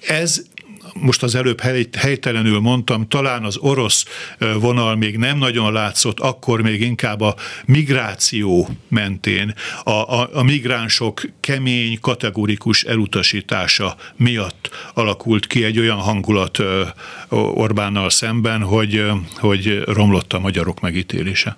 [0.00, 0.42] Ez
[0.94, 1.60] most az előbb
[1.96, 4.04] helytelenül mondtam, talán az orosz
[4.60, 9.54] vonal még nem nagyon látszott, akkor még inkább a migráció mentén,
[9.84, 16.58] a, a, a migránsok kemény, kategorikus elutasítása miatt alakult ki egy olyan hangulat
[17.28, 19.04] Orbánnal szemben, hogy,
[19.36, 21.56] hogy romlott a magyarok megítélése.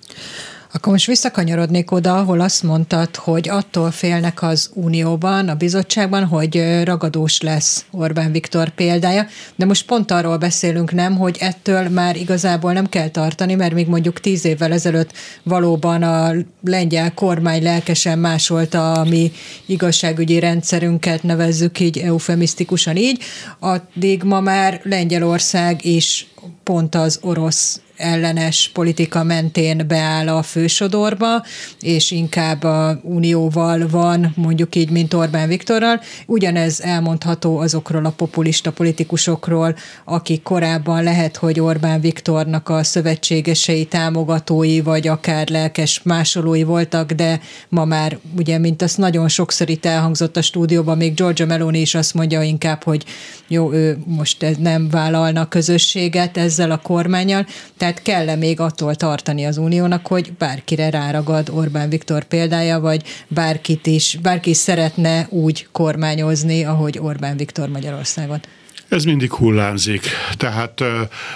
[0.72, 6.82] Akkor most visszakanyarodnék oda, ahol azt mondtad, hogy attól félnek az Unióban, a bizottságban, hogy
[6.84, 9.26] ragadós lesz Orbán Viktor példája,
[9.56, 13.86] de most pont arról beszélünk nem, hogy ettől már igazából nem kell tartani, mert még
[13.86, 16.32] mondjuk tíz évvel ezelőtt valóban a
[16.64, 19.32] lengyel kormány lelkesen másolta a mi
[19.66, 23.22] igazságügyi rendszerünket, nevezzük így eufemisztikusan így,
[23.58, 26.26] addig ma már Lengyelország is
[26.62, 31.44] pont az orosz ellenes politika mentén beáll a fősodorba,
[31.80, 36.00] és inkább a Unióval van, mondjuk így, mint Orbán Viktorral.
[36.26, 44.80] Ugyanez elmondható azokról a populista politikusokról, akik korábban lehet, hogy Orbán Viktornak a szövetségesei, támogatói,
[44.80, 50.36] vagy akár lelkes másolói voltak, de ma már, ugye, mint az nagyon sokszor itt elhangzott
[50.36, 53.04] a stúdióban, még Georgia Meloni is azt mondja inkább, hogy
[53.48, 59.56] jó, ő most nem vállalna közösséget ezzel a kormányjal, tehát kell-e még attól tartani az
[59.56, 66.64] uniónak, hogy bárkire ráragad Orbán Viktor példája, vagy bárkit is, bárki is szeretne úgy kormányozni,
[66.64, 68.40] ahogy Orbán Viktor Magyarországon?
[68.88, 70.06] Ez mindig hullámzik.
[70.36, 70.84] Tehát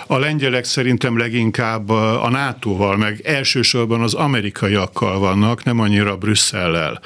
[0.07, 7.01] a lengyelek szerintem leginkább a NATO-val, meg elsősorban az amerikaiakkal vannak, nem annyira Brüsszellel.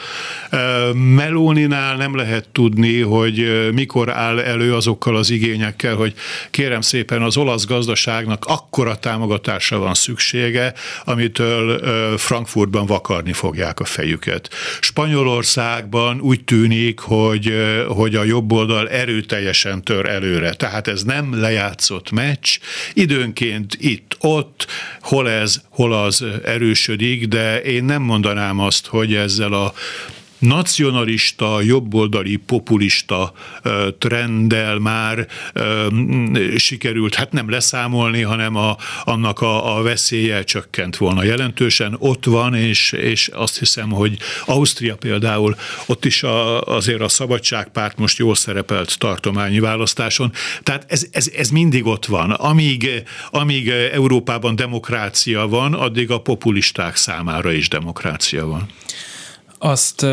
[0.95, 6.15] Melóninál nem lehet tudni, hogy mikor áll elő azokkal az igényekkel, hogy
[6.51, 10.73] kérem szépen az olasz gazdaságnak akkora támogatásra van szüksége,
[11.05, 11.79] amitől
[12.19, 14.49] Frankfurtban vakarni fogják a fejüket.
[14.81, 17.53] Spanyolországban úgy tűnik, hogy,
[17.89, 20.55] hogy a jobb oldal erőteljesen tör elő előre.
[20.55, 22.59] Tehát ez nem lejátszott meccs,
[22.93, 24.67] időnként itt-ott,
[25.01, 29.73] hol ez, hol az erősödik, de én nem mondanám azt, hogy ezzel a
[30.47, 33.33] nacionalista, jobboldali, populista
[33.99, 35.27] trenddel már
[36.57, 41.97] sikerült, hát nem leszámolni, hanem a, annak a, a veszélye csökkent volna jelentősen.
[41.99, 47.99] Ott van, és, és azt hiszem, hogy Ausztria például, ott is a, azért a Szabadságpárt
[47.99, 50.33] most jól szerepelt tartományi választáson.
[50.63, 52.31] Tehát ez, ez, ez mindig ott van.
[52.31, 58.69] Amíg, amíg Európában demokrácia van, addig a populisták számára is demokrácia van.
[59.65, 60.07] Azt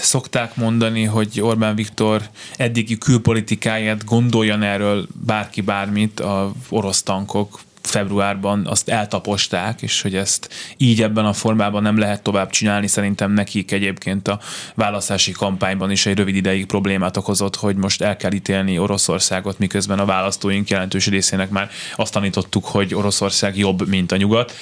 [0.00, 2.22] szokták mondani, hogy Orbán Viktor
[2.56, 10.48] eddigi külpolitikáját gondoljan erről bárki bármit, a orosz tankok februárban azt eltaposták, és hogy ezt
[10.76, 12.86] így ebben a formában nem lehet tovább csinálni.
[12.86, 14.40] Szerintem nekik egyébként a
[14.74, 19.98] választási kampányban is egy rövid ideig problémát okozott, hogy most el kell ítélni Oroszországot, miközben
[19.98, 24.52] a választóink jelentős részének már azt tanítottuk, hogy Oroszország jobb, mint a nyugat.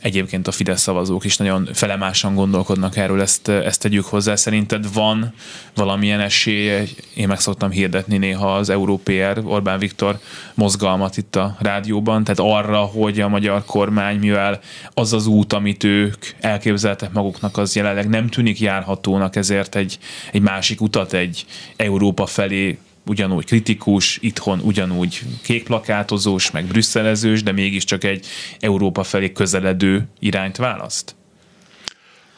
[0.00, 4.36] Egyébként a Fidesz szavazók is nagyon felemásan gondolkodnak erről, ezt, ezt tegyük hozzá.
[4.36, 5.34] Szerinted van
[5.74, 10.18] valamilyen esély, én meg szoktam hirdetni néha az Európér Orbán Viktor
[10.54, 14.60] mozgalmat itt a rádióban, tehát arra, hogy a magyar kormány, mivel
[14.94, 19.98] az az út, amit ők elképzeltek maguknak, az jelenleg nem tűnik járhatónak, ezért egy,
[20.32, 28.04] egy másik utat, egy Európa felé ugyanúgy kritikus, itthon ugyanúgy kékplakátozós, meg brüsszelezős, de mégiscsak
[28.04, 28.26] egy
[28.58, 31.16] Európa felé közeledő irányt választ?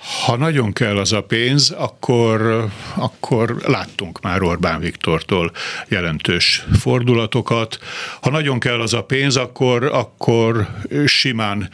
[0.07, 5.53] Ha nagyon kell az a pénz, akkor, akkor láttunk már Orbán Viktortól
[5.89, 7.79] jelentős fordulatokat.
[8.21, 10.69] Ha nagyon kell az a pénz, akkor, akkor
[11.05, 11.71] simán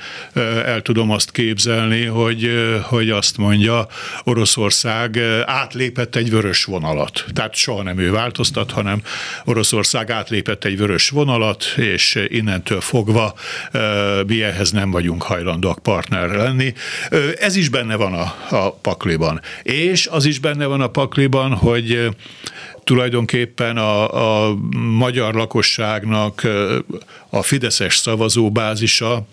[0.65, 2.51] el tudom azt képzelni, hogy,
[2.83, 3.87] hogy azt mondja,
[4.25, 7.25] Oroszország átlépett egy vörös vonalat.
[7.33, 9.03] Tehát soha nem ő változtat, hanem
[9.45, 13.35] Oroszország átlépett egy vörös vonalat, és innentől fogva
[14.27, 16.73] mi ehhez nem vagyunk hajlandóak partner lenni.
[17.39, 19.41] Ez is benne van a a, pakliban.
[19.63, 22.09] És az is benne van a pakliban, hogy
[22.85, 26.47] tulajdonképpen a, a magyar lakosságnak
[27.31, 29.27] a fideszes szavazóbázisa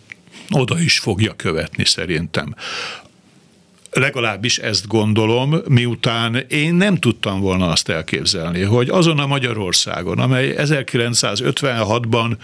[0.49, 2.55] oda is fogja követni szerintem
[3.91, 10.55] legalábbis ezt gondolom, miután én nem tudtam volna azt elképzelni, hogy azon a Magyarországon, amely
[10.57, 12.37] 1956-ban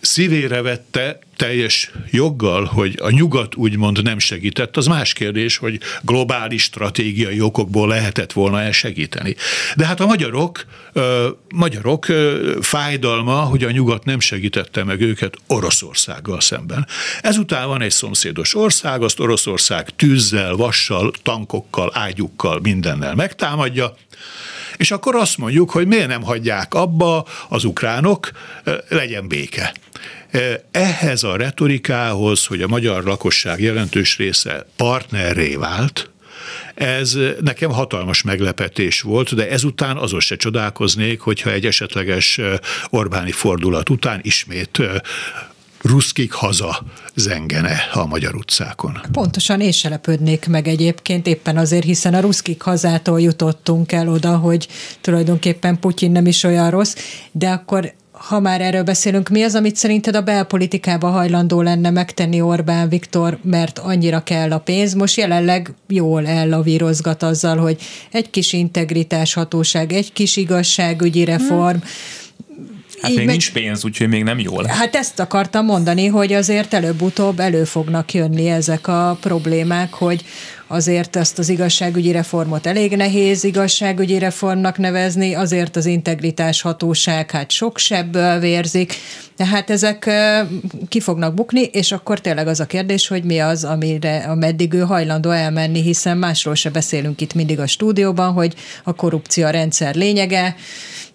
[0.00, 6.62] szívére vette teljes joggal, hogy a nyugat úgymond nem segített, az más kérdés, hogy globális
[6.62, 9.36] stratégiai okokból lehetett volna elsegíteni.
[9.76, 10.64] De hát a magyarok,
[11.54, 12.06] magyarok
[12.60, 16.86] fájdalma, hogy a nyugat nem segítette meg őket Oroszországgal szemben.
[17.22, 23.96] Ezután van egy szomszédos ország, azt Oroszország tűzzel, vassal, tankokkal, ágyukkal, mindennel megtámadja,
[24.76, 28.30] és akkor azt mondjuk, hogy miért nem hagyják abba az ukránok,
[28.88, 29.74] legyen béke.
[30.70, 36.10] Ehhez a retorikához, hogy a magyar lakosság jelentős része partnerré vált,
[36.74, 42.40] ez nekem hatalmas meglepetés volt, de ezután azon se csodálkoznék, hogyha egy esetleges
[42.90, 44.82] Orbáni fordulat után ismét
[45.82, 46.82] ruszkik haza
[47.14, 49.00] zengene a magyar utcákon.
[49.12, 54.36] Pontosan én se lepődnék meg egyébként, éppen azért, hiszen a ruszkik hazától jutottunk el oda,
[54.36, 54.68] hogy
[55.00, 56.94] tulajdonképpen Putyin nem is olyan rossz,
[57.32, 62.40] de akkor ha már erről beszélünk, mi az, amit szerinted a belpolitikába hajlandó lenne megtenni
[62.40, 64.94] Orbán Viktor, mert annyira kell a pénz?
[64.94, 71.88] Most jelenleg jól ellavírozgat azzal, hogy egy kis integritás hatóság, egy kis igazságügyi reform, hmm
[73.00, 74.64] Hát még meg, nincs pénz, úgyhogy még nem jól.
[74.64, 80.24] Hát ezt akartam mondani, hogy azért előbb-utóbb elő fognak jönni ezek a problémák, hogy
[80.72, 87.50] azért ezt az igazságügyi reformot elég nehéz igazságügyi reformnak nevezni, azért az integritás hatóság hát
[87.50, 88.94] sok sebből vérzik,
[89.36, 90.10] tehát ezek
[90.88, 94.80] ki fognak bukni, és akkor tényleg az a kérdés, hogy mi az, amire, ameddig ő
[94.80, 98.54] hajlandó elmenni, hiszen másról se beszélünk itt mindig a stúdióban, hogy
[98.84, 100.56] a korrupció a rendszer lényege,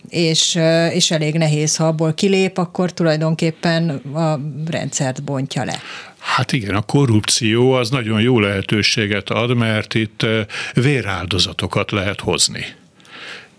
[0.09, 0.59] és,
[0.93, 4.39] és elég nehéz, ha abból kilép, akkor tulajdonképpen a
[4.69, 5.79] rendszert bontja le.
[6.25, 10.25] Hát igen, a korrupció az nagyon jó lehetőséget ad, mert itt
[10.73, 12.65] véráldozatokat lehet hozni.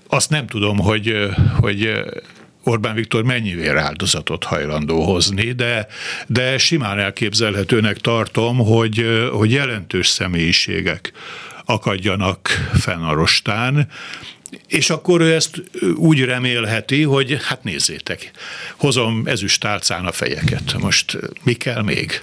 [0.09, 1.29] Azt nem tudom, hogy,
[1.61, 1.93] hogy
[2.63, 5.87] Orbán Viktor mennyi véráldozatot hajlandó hozni, de,
[6.27, 11.13] de simán elképzelhetőnek tartom, hogy, hogy jelentős személyiségek
[11.65, 13.89] akadjanak fenn a rostán,
[14.69, 15.63] és akkor ő ezt
[15.95, 18.31] úgy remélheti, hogy hát nézzétek,
[18.77, 20.77] hozom ezüst tálcán a fejeket.
[20.79, 22.23] Most mi kell még?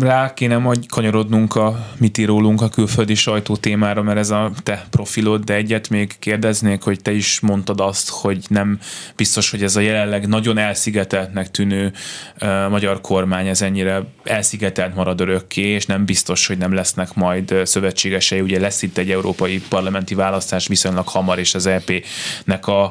[0.00, 4.86] Rá kéne majd kanyarodnunk a mit rólunk a külföldi sajtó témára, mert ez a te
[4.90, 8.78] profilod, de egyet még kérdeznék, hogy te is mondtad azt, hogy nem
[9.16, 11.92] biztos, hogy ez a jelenleg nagyon elszigeteltnek tűnő
[12.70, 18.40] magyar kormány ez ennyire elszigetelt marad örökké, és nem biztos, hogy nem lesznek majd szövetségesei.
[18.40, 22.90] Ugye lesz itt egy európai parlamenti választás viszonylag hamar, és az EP-nek a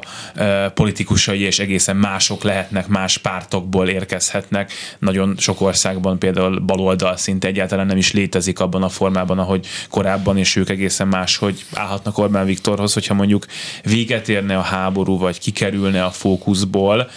[0.74, 4.72] politikusai és egészen mások lehetnek, más pártokból érkezhetnek.
[4.98, 10.38] Nagyon sok országban például baloldal szinte egyáltalán nem is létezik abban a formában, ahogy korábban,
[10.38, 13.46] és ők egészen más, hogy állhatnak Orbán Viktorhoz, hogyha mondjuk
[13.82, 17.10] véget érne a háború, vagy kikerülne a fókuszból,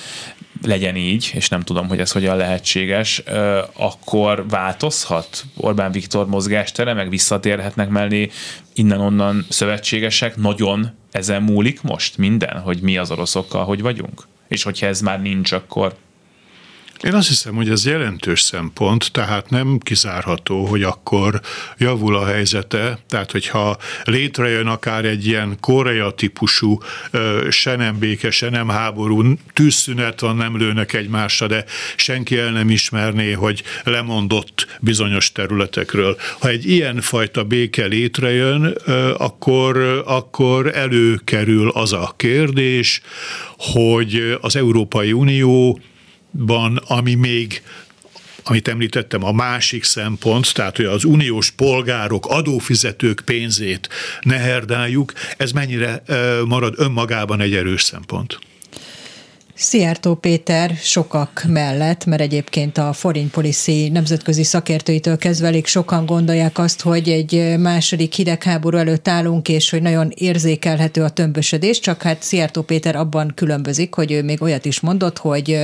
[0.61, 3.23] legyen így, és nem tudom, hogy ez hogyan lehetséges,
[3.73, 8.29] akkor változhat Orbán Viktor mozgástere, meg visszatérhetnek mellé
[8.73, 14.27] innen-onnan szövetségesek, nagyon ezen múlik most minden, hogy mi az oroszokkal, hogy vagyunk?
[14.47, 15.95] És hogyha ez már nincs, akkor
[17.03, 21.41] én azt hiszem, hogy ez jelentős szempont, tehát nem kizárható, hogy akkor
[21.77, 26.79] javul a helyzete, tehát hogyha létrejön akár egy ilyen korea típusú
[27.49, 32.69] se nem béke, se nem háború, tűzszünet van, nem lőnek egymásra, de senki el nem
[32.69, 36.17] ismerné, hogy lemondott bizonyos területekről.
[36.39, 38.75] Ha egy ilyen fajta béke létrejön,
[39.17, 43.01] akkor, akkor előkerül az a kérdés,
[43.57, 45.79] hogy az Európai Unió
[46.45, 47.61] ban, ami még
[48.49, 53.89] amit említettem, a másik szempont, tehát hogy az uniós polgárok, adófizetők pénzét
[54.21, 56.03] ne herdáljuk, ez mennyire
[56.45, 58.39] marad önmagában egy erős szempont?
[59.59, 66.57] Szijjártó Péter sokak mellett, mert egyébként a Foreign Policy nemzetközi szakértőitől kezdve elég sokan gondolják
[66.57, 72.23] azt, hogy egy második hidegháború előtt állunk, és hogy nagyon érzékelhető a tömbösödés, csak hát
[72.23, 75.59] Szijjártó Péter abban különbözik, hogy ő még olyat is mondott, hogy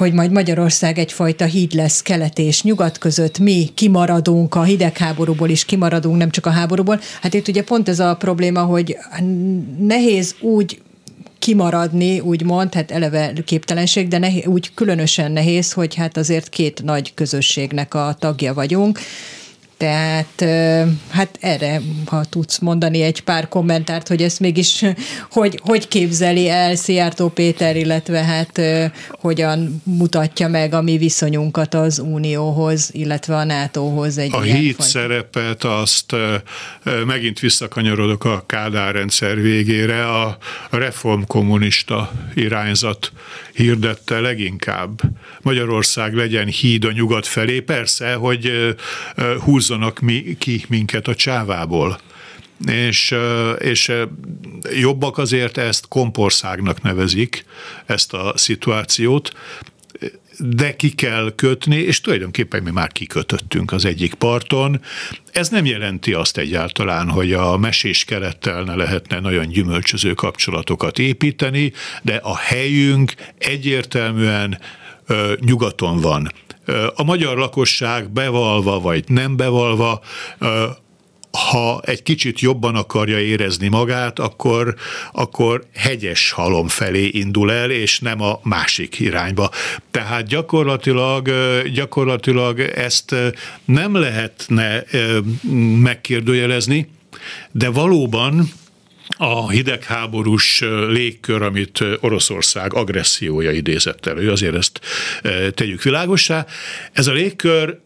[0.00, 5.64] hogy majd Magyarország egyfajta híd lesz kelet és nyugat között, mi kimaradunk a hidegháborúból is,
[5.64, 7.00] kimaradunk nem csak a háborúból.
[7.20, 8.96] Hát itt ugye pont ez a probléma, hogy
[9.78, 10.80] nehéz úgy
[11.38, 17.14] kimaradni, úgymond, hát eleve képtelenség, de nehéz, úgy különösen nehéz, hogy hát azért két nagy
[17.14, 18.98] közösségnek a tagja vagyunk,
[19.80, 20.44] tehát
[21.10, 24.84] hát erre, ha tudsz mondani egy pár kommentárt, hogy ezt mégis
[25.30, 28.60] hogy, hogy képzeli el Szijjártó Péter, illetve hát
[29.10, 34.18] hogyan mutatja meg a mi viszonyunkat az Unióhoz, illetve a NATO-hoz.
[34.18, 34.82] Egy a híd fajta.
[34.82, 36.16] szerepet azt
[37.06, 40.38] megint visszakanyarodok a Kádár rendszer végére, a
[40.70, 43.12] reformkommunista irányzat
[43.54, 45.00] hirdette leginkább.
[45.42, 48.74] Magyarország legyen híd a nyugat felé, persze, hogy
[49.70, 52.00] húzzanak mi, ki minket a csávából
[52.66, 53.14] és,
[53.58, 53.92] és
[54.80, 57.44] jobbak azért ezt kompországnak nevezik,
[57.86, 59.32] ezt a szituációt,
[60.38, 64.80] de ki kell kötni, és tulajdonképpen mi már kikötöttünk az egyik parton.
[65.32, 71.72] Ez nem jelenti azt egyáltalán, hogy a mesés kerettel ne lehetne nagyon gyümölcsöző kapcsolatokat építeni,
[72.02, 74.58] de a helyünk egyértelműen
[75.06, 76.32] ö, nyugaton van.
[76.94, 80.00] A magyar lakosság bevalva vagy nem bevalva
[81.30, 84.74] ha egy kicsit jobban akarja érezni magát, akkor,
[85.12, 89.50] akkor hegyes halom felé indul el, és nem a másik irányba.
[89.90, 91.30] Tehát gyakorlatilag,
[91.72, 93.14] gyakorlatilag ezt
[93.64, 94.84] nem lehetne
[95.82, 96.88] megkérdőjelezni,
[97.50, 98.50] de valóban
[99.16, 104.80] a hidegháborús légkör, amit Oroszország agressziója idézett elő, azért ezt
[105.54, 106.46] tegyük világossá.
[106.92, 107.78] Ez a légkör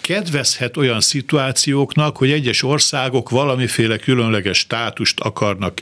[0.00, 5.80] kedvezhet olyan szituációknak, hogy egyes országok valamiféle különleges státust akarnak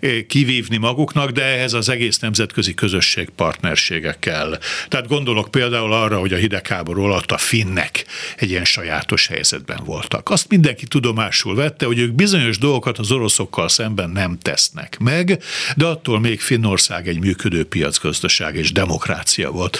[0.00, 4.58] eh, kivívni maguknak, de ehhez az egész nemzetközi közösség partnersége kell.
[4.88, 8.04] Tehát gondolok például arra, hogy a hidegháború alatt a finnek
[8.36, 10.30] egy ilyen sajátos helyzetben voltak.
[10.30, 15.42] Azt mindenki tudomásul vette, hogy ők bizonyos dolgokat az oroszokkal szemben nem tesznek meg,
[15.76, 19.78] de attól még Finnország egy működő piacgazdaság és demokrácia volt.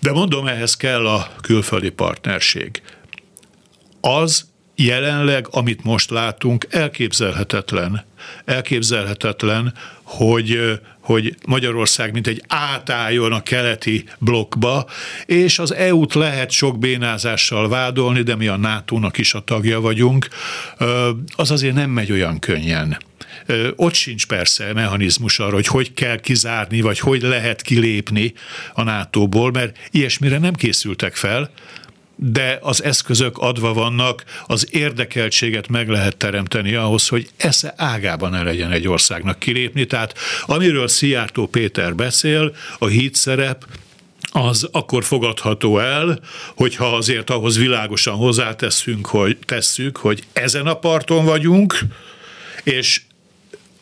[0.00, 2.82] De mondom, ehhez kell a külföldi partnerség
[4.00, 4.46] az
[4.80, 8.04] jelenleg, amit most látunk, elképzelhetetlen.
[8.44, 14.86] Elképzelhetetlen, hogy, hogy Magyarország mint egy átálljon a keleti blokkba,
[15.26, 20.28] és az EU-t lehet sok bénázással vádolni, de mi a NATO-nak is a tagja vagyunk,
[21.36, 22.98] az azért nem megy olyan könnyen.
[23.76, 28.32] Ott sincs persze mechanizmus arra, hogy hogy kell kizárni, vagy hogy lehet kilépni
[28.72, 31.50] a NATO-ból, mert ilyesmire nem készültek fel,
[32.20, 38.42] de az eszközök adva vannak, az érdekeltséget meg lehet teremteni ahhoz, hogy esze ágában ne
[38.42, 39.86] legyen egy országnak kilépni.
[39.86, 40.14] Tehát
[40.46, 43.64] amiről Szijjártó Péter beszél, a híd szerep,
[44.32, 46.20] az akkor fogadható el,
[46.56, 51.78] hogyha azért ahhoz világosan hozzáteszünk, hogy tesszük, hogy ezen a parton vagyunk,
[52.62, 53.00] és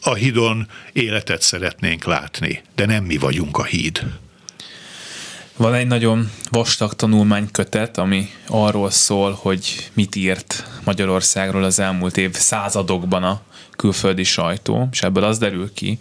[0.00, 4.02] a hídon életet szeretnénk látni, de nem mi vagyunk a híd.
[5.58, 12.34] Van egy nagyon vastag tanulmánykötet, ami arról szól, hogy mit írt Magyarországról az elmúlt év
[12.34, 13.40] századokban a
[13.70, 15.98] külföldi sajtó, és ebből az derül ki,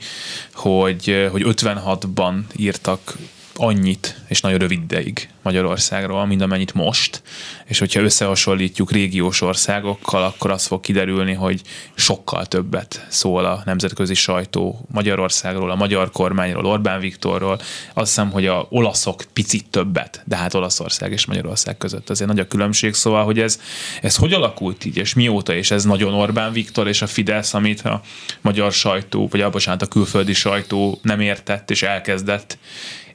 [0.54, 3.16] hogy, hogy 56-ban írtak
[3.58, 7.22] annyit, és nagyon rövid ideig Magyarországról, mint amennyit most,
[7.66, 11.62] és hogyha összehasonlítjuk régiós országokkal, akkor az fog kiderülni, hogy
[11.96, 17.60] sokkal többet szól a nemzetközi sajtó Magyarországról, a magyar kormányról, Orbán Viktorról.
[17.94, 22.40] Azt hiszem, hogy a olaszok picit többet, de hát Olaszország és Magyarország között azért nagy
[22.40, 23.60] a különbség, szóval, hogy ez,
[24.02, 27.82] ez hogy alakult így, és mióta, és ez nagyon Orbán Viktor és a Fidesz, amit
[27.82, 28.02] a
[28.42, 32.58] magyar sajtó, vagy a, bocsánat, a külföldi sajtó nem értett és elkezdett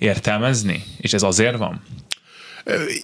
[0.01, 0.85] értelmezni?
[1.01, 1.83] És ez azért van?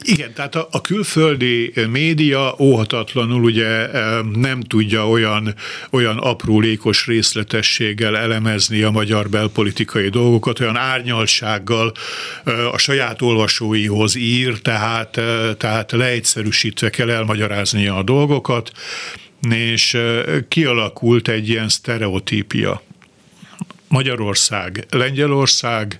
[0.02, 3.86] Igen, tehát a, külföldi média óhatatlanul ugye
[4.32, 5.54] nem tudja olyan,
[5.90, 11.92] olyan aprólékos részletességgel elemezni a magyar belpolitikai dolgokat, olyan árnyaltsággal
[12.72, 15.20] a saját olvasóihoz ír, tehát,
[15.58, 18.70] tehát leegyszerűsítve kell elmagyaráznia a dolgokat,
[19.50, 19.98] és
[20.48, 22.82] kialakult egy ilyen sztereotípia.
[23.88, 25.98] Magyarország, Lengyelország,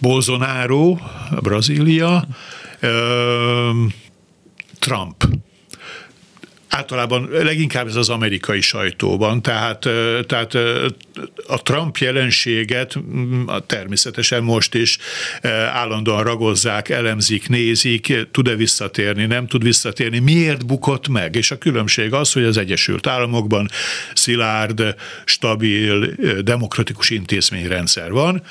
[0.00, 0.98] Bolsonaro,
[1.42, 2.24] Brazília,
[4.78, 5.24] Trump.
[6.68, 9.78] Általában leginkább ez az amerikai sajtóban, tehát,
[10.26, 10.54] tehát
[11.46, 12.98] a Trump jelenséget
[13.66, 14.98] természetesen most is
[15.72, 22.12] állandóan ragozzák, elemzik, nézik, tud-e visszatérni, nem tud visszatérni, miért bukott meg, és a különbség
[22.12, 23.68] az, hogy az Egyesült Államokban
[24.14, 28.42] szilárd, stabil, demokratikus intézményrendszer van,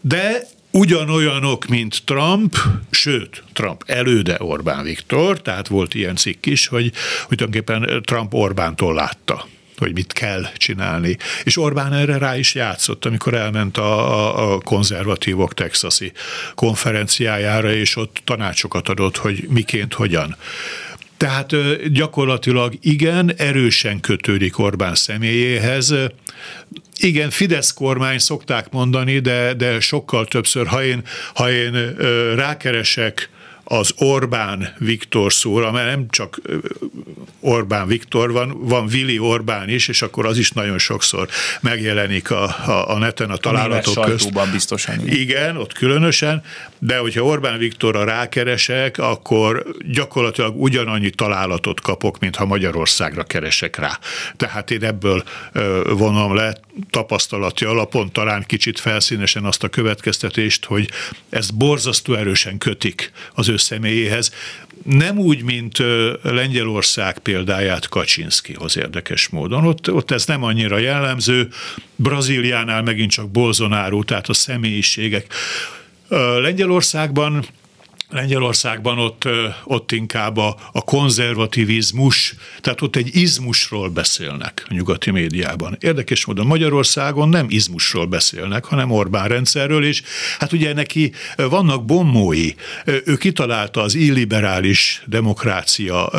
[0.00, 2.56] de ugyanolyanok, mint Trump,
[2.90, 6.92] sőt, Trump előde Orbán Viktor, tehát volt ilyen cikk is, hogy,
[7.26, 9.46] hogy tulajdonképpen Trump Orbántól látta
[9.80, 11.16] hogy mit kell csinálni.
[11.44, 16.12] És Orbán erre rá is játszott, amikor elment a, a, a konzervatívok texasi
[16.54, 20.36] konferenciájára, és ott tanácsokat adott, hogy miként, hogyan.
[21.20, 21.56] Tehát
[21.92, 25.94] gyakorlatilag igen, erősen kötődik Orbán személyéhez.
[26.96, 31.02] Igen, Fidesz kormány szokták mondani, de, de sokkal többször, ha én,
[31.34, 31.94] ha én
[32.34, 33.30] rákeresek
[33.72, 36.40] az Orbán Viktor szóra, mert nem csak
[37.40, 41.28] Orbán Viktor van, van Vili Orbán is, és akkor az is nagyon sokszor
[41.60, 44.50] megjelenik a, a, a neten a találatok a közt.
[44.52, 45.00] biztosan.
[45.00, 45.16] Igen.
[45.16, 46.42] igen, ott különösen,
[46.78, 53.98] de hogyha Orbán Viktorra rákeresek, akkor gyakorlatilag ugyanannyi találatot kapok, mint ha Magyarországra keresek rá.
[54.36, 55.24] Tehát én ebből
[55.88, 56.56] vonom le
[56.90, 60.90] tapasztalati alapon talán kicsit felszínesen azt a következtetést, hogy
[61.28, 64.32] ezt borzasztó erősen kötik az ő személyéhez.
[64.84, 65.78] Nem úgy, mint
[66.22, 69.66] Lengyelország példáját Kaczynszkihoz érdekes módon.
[69.66, 71.48] Ott, ott ez nem annyira jellemző.
[71.96, 75.32] Brazíliánál megint csak Bolsonaro, tehát a személyiségek.
[76.40, 77.44] Lengyelországban
[78.08, 79.28] Lengyelországban ott,
[79.64, 85.76] ott inkább a, a konzervativizmus, tehát ott egy izmusról beszélnek a nyugati médiában.
[85.80, 90.02] Érdekes módon Magyarországon nem izmusról beszélnek, hanem Orbán rendszerről, és
[90.38, 92.50] hát ugye neki vannak bombói.
[92.84, 96.10] Ő kitalálta az illiberális demokrácia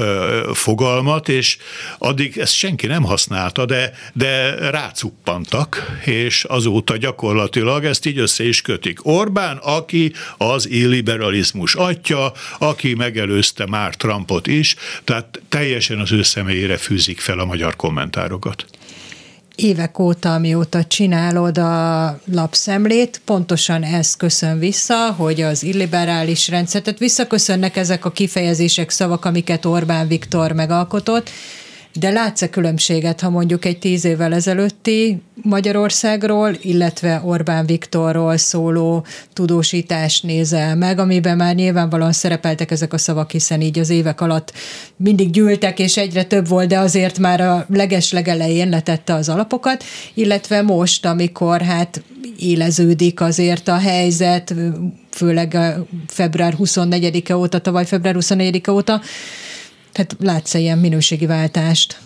[0.54, 1.58] fogalmat, és
[1.98, 8.62] addig ezt senki nem használta, de, de rácuppantak, és azóta gyakorlatilag ezt így össze is
[8.62, 9.06] kötik.
[9.06, 16.78] Orbán, aki az illiberalizmus atya, aki megelőzte már Trumpot is, tehát teljesen az ő személyére
[16.78, 18.66] fűzik fel a magyar kommentárokat.
[19.56, 27.00] Évek óta, amióta csinálod a lapszemlét, pontosan ez köszön vissza, hogy az illiberális rendszer, tehát
[27.00, 31.30] visszaköszönnek ezek a kifejezések, szavak, amiket Orbán Viktor megalkotott,
[31.94, 40.24] de látsz-e különbséget, ha mondjuk egy tíz évvel ezelőtti Magyarországról, illetve Orbán Viktorról szóló tudósítást
[40.24, 44.54] nézel meg, amiben már nyilvánvalóan szerepeltek ezek a szavak, hiszen így az évek alatt
[44.96, 49.84] mindig gyűltek, és egyre több volt, de azért már a leges legelején letette az alapokat,
[50.14, 52.04] illetve most, amikor hát
[52.40, 54.54] éleződik azért a helyzet,
[55.10, 59.02] főleg a február 24-e óta, tavaly február 24-e óta,
[59.92, 62.00] tehát látsz ilyen minőségi váltást?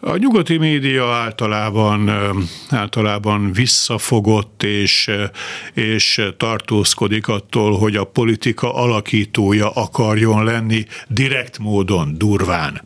[0.00, 2.10] A nyugati média általában,
[2.70, 5.10] általában visszafogott és,
[5.74, 12.82] és tartózkodik attól, hogy a politika alakítója akarjon lenni direkt módon, durván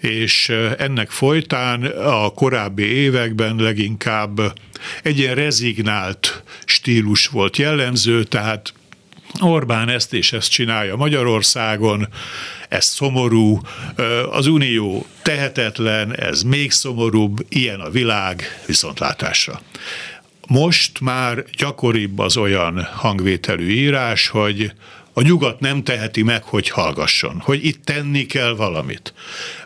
[0.00, 0.48] és
[0.78, 4.40] ennek folytán a korábbi években leginkább
[5.02, 8.72] egy ilyen rezignált stílus volt jellemző, tehát
[9.40, 12.08] Orbán ezt és ezt csinálja Magyarországon,
[12.74, 13.60] ez szomorú,
[14.30, 19.60] az Unió tehetetlen, ez még szomorúbb, ilyen a világ, viszontlátásra.
[20.48, 24.72] Most már gyakoribb az olyan hangvételű írás, hogy
[25.12, 29.14] a nyugat nem teheti meg, hogy hallgasson, hogy itt tenni kell valamit,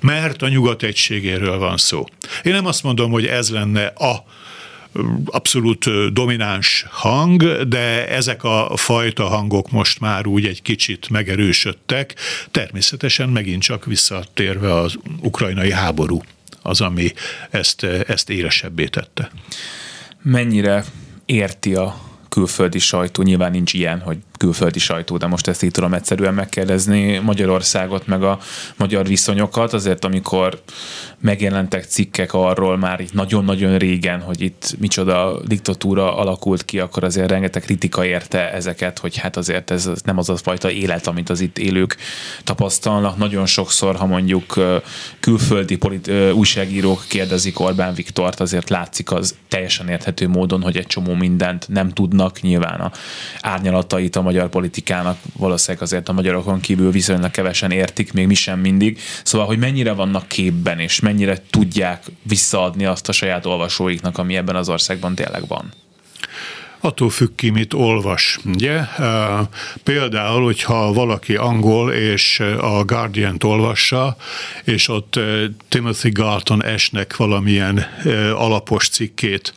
[0.00, 2.06] mert a nyugat egységéről van szó.
[2.42, 4.24] Én nem azt mondom, hogy ez lenne a
[5.24, 12.14] abszolút domináns hang, de ezek a fajta hangok most már úgy egy kicsit megerősödtek,
[12.50, 16.22] természetesen megint csak visszatérve az ukrajnai háború
[16.62, 17.12] az, ami
[17.50, 19.30] ezt, ezt éresebbé tette.
[20.22, 20.84] Mennyire
[21.26, 25.94] érti a külföldi sajtó, nyilván nincs ilyen, hogy külföldi sajtó, de most ezt így tudom
[25.94, 28.38] egyszerűen megkérdezni Magyarországot, meg a
[28.76, 30.62] magyar viszonyokat, azért amikor
[31.20, 37.30] megjelentek cikkek arról már itt nagyon-nagyon régen, hogy itt micsoda diktatúra alakult ki, akkor azért
[37.30, 41.40] rengeteg kritika érte ezeket, hogy hát azért ez nem az a fajta élet, amit az
[41.40, 41.96] itt élők
[42.44, 43.16] tapasztalnak.
[43.16, 44.54] Nagyon sokszor, ha mondjuk
[45.20, 51.14] külföldi polit- újságírók kérdezik Orbán Viktort, azért látszik az teljesen érthető módon, hogy egy csomó
[51.14, 52.92] mindent nem tudnak, nyilván a
[53.40, 58.60] árnyalatait a magyar politikának valószínűleg azért a magyarokon kívül viszonylag kevesen értik, még mi sem
[58.60, 58.98] mindig.
[59.22, 64.56] Szóval, hogy mennyire vannak képben, és mennyire tudják visszaadni azt a saját olvasóiknak, ami ebben
[64.56, 65.72] az országban tényleg van
[66.80, 68.38] attól függ ki, mit olvas.
[68.44, 68.80] Ugye?
[69.82, 74.16] Például, hogyha valaki angol és a Guardian-t olvassa,
[74.64, 75.20] és ott
[75.68, 77.86] Timothy Galton esnek valamilyen
[78.34, 79.54] alapos cikkét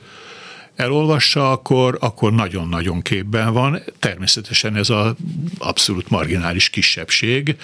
[0.82, 3.82] elolvassa, akkor, akkor nagyon-nagyon képben van.
[3.99, 5.13] Természetesen ez az
[5.57, 7.55] abszolút marginális kisebbség.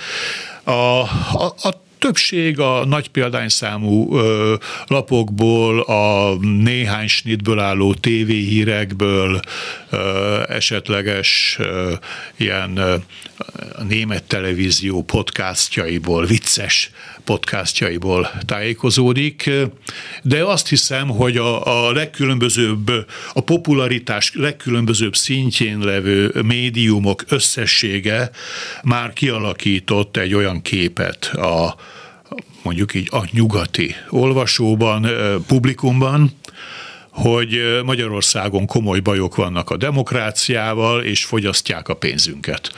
[0.63, 4.55] A, a, a többség a nagy példányszámú ö,
[4.88, 9.39] lapokból, a néhány snitből álló tévéhírekből,
[9.89, 11.93] ö, esetleges ö,
[12.36, 12.95] ilyen ö,
[13.88, 16.91] német televízió podcastjaiból, vicces
[17.28, 19.49] podcastjaiból tájékozódik,
[20.21, 22.91] de azt hiszem, hogy a, a legkülönbözőbb,
[23.34, 28.30] a popularitás legkülönbözőbb szintjén levő médiumok összessége
[28.84, 31.75] már kialakított egy olyan képet a
[32.63, 35.07] mondjuk így a nyugati olvasóban,
[35.47, 36.32] publikumban,
[37.09, 42.71] hogy Magyarországon komoly bajok vannak a demokráciával, és fogyasztják a pénzünket.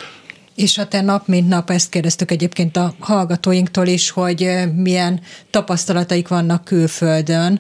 [0.59, 6.27] És ha te nap mint nap, ezt kérdeztük egyébként a hallgatóinktól is, hogy milyen tapasztalataik
[6.27, 7.59] vannak külföldön,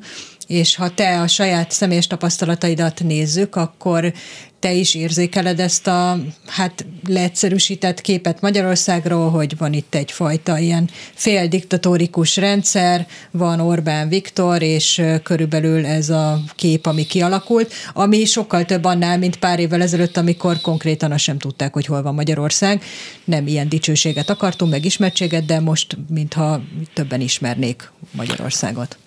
[0.49, 4.13] és ha te a saját személyes tapasztalataidat nézzük, akkor
[4.59, 12.37] te is érzékeled ezt a hát leegyszerűsített képet Magyarországról, hogy van itt egyfajta ilyen féldiktatórikus
[12.37, 19.17] rendszer, van Orbán Viktor, és körülbelül ez a kép, ami kialakult, ami sokkal több annál,
[19.17, 22.83] mint pár évvel ezelőtt, amikor konkrétan azt sem tudták, hogy hol van Magyarország.
[23.23, 26.61] Nem ilyen dicsőséget akartunk, meg ismertséget, de most mintha
[26.93, 28.97] többen ismernék Magyarországot.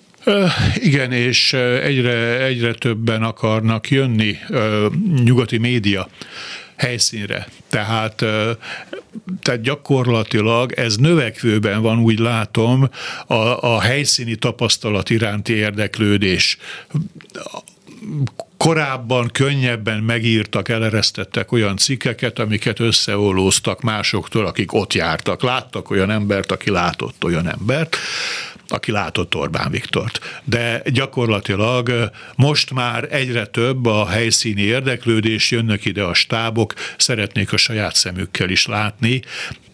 [0.75, 1.53] Igen, és
[1.83, 4.39] egyre, egyre többen akarnak jönni
[5.25, 6.09] nyugati média
[6.77, 7.49] helyszínre.
[7.69, 8.15] Tehát,
[9.43, 12.91] tehát gyakorlatilag ez növekvőben van, úgy látom,
[13.27, 13.35] a,
[13.75, 16.59] a helyszíni tapasztalat iránti érdeklődés
[18.57, 25.43] korábban könnyebben megírtak, eleresztettek olyan cikkeket, amiket összeolóztak másoktól, akik ott jártak.
[25.43, 27.97] Láttak olyan embert, aki látott olyan embert
[28.73, 30.41] aki látott Orbán Viktort.
[30.45, 37.57] De gyakorlatilag most már egyre több a helyszíni érdeklődés, jönnek ide a stábok, szeretnék a
[37.57, 39.23] saját szemükkel is látni,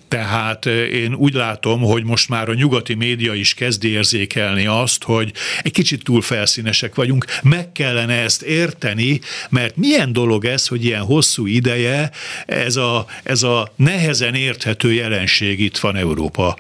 [0.09, 5.33] tehát én úgy látom, hogy most már a nyugati média is kezdi érzékelni azt, hogy
[5.63, 11.03] egy kicsit túl felszínesek vagyunk, meg kellene ezt érteni, mert milyen dolog ez, hogy ilyen
[11.03, 12.11] hosszú ideje
[12.47, 16.59] ez a, ez a nehezen érthető jelenség itt van Európa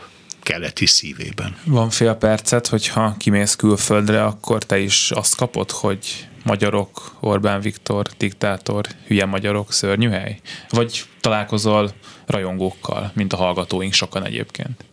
[0.48, 1.56] keleti szívében.
[1.64, 8.06] Van fél percet, hogyha kimész külföldre, akkor te is azt kapod, hogy magyarok, Orbán Viktor,
[8.18, 10.40] diktátor, hülye magyarok, szörnyű hely?
[10.70, 11.90] Vagy találkozol
[12.26, 14.84] rajongókkal, mint a hallgatóink sokan egyébként?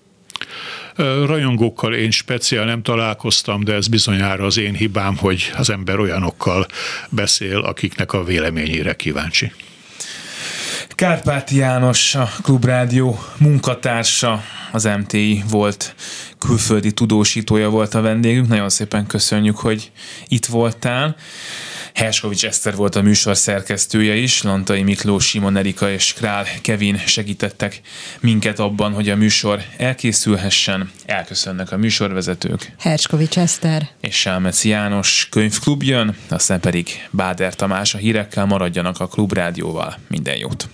[1.25, 6.65] Rajongókkal én speciál nem találkoztam, de ez bizonyára az én hibám, hogy az ember olyanokkal
[7.09, 9.51] beszél, akiknek a véleményére kíváncsi.
[10.95, 15.95] Kárpáti János, a Klubrádió munkatársa, az MTI volt
[16.39, 18.47] külföldi tudósítója volt a vendégünk.
[18.47, 19.91] Nagyon szépen köszönjük, hogy
[20.27, 21.15] itt voltál.
[21.93, 27.81] Herskovics Eszter volt a műsor szerkesztője is, Lantai Miklós, Simon Erika és Král Kevin segítettek
[28.19, 30.91] minket abban, hogy a műsor elkészülhessen.
[31.05, 32.71] Elköszönnek a műsorvezetők.
[32.79, 33.89] Herskovics Eszter.
[34.01, 39.97] És Selmeci János könyvklub jön, aztán pedig Báder Tamás a hírekkel maradjanak a Klubrádióval.
[40.07, 40.69] Minden jót!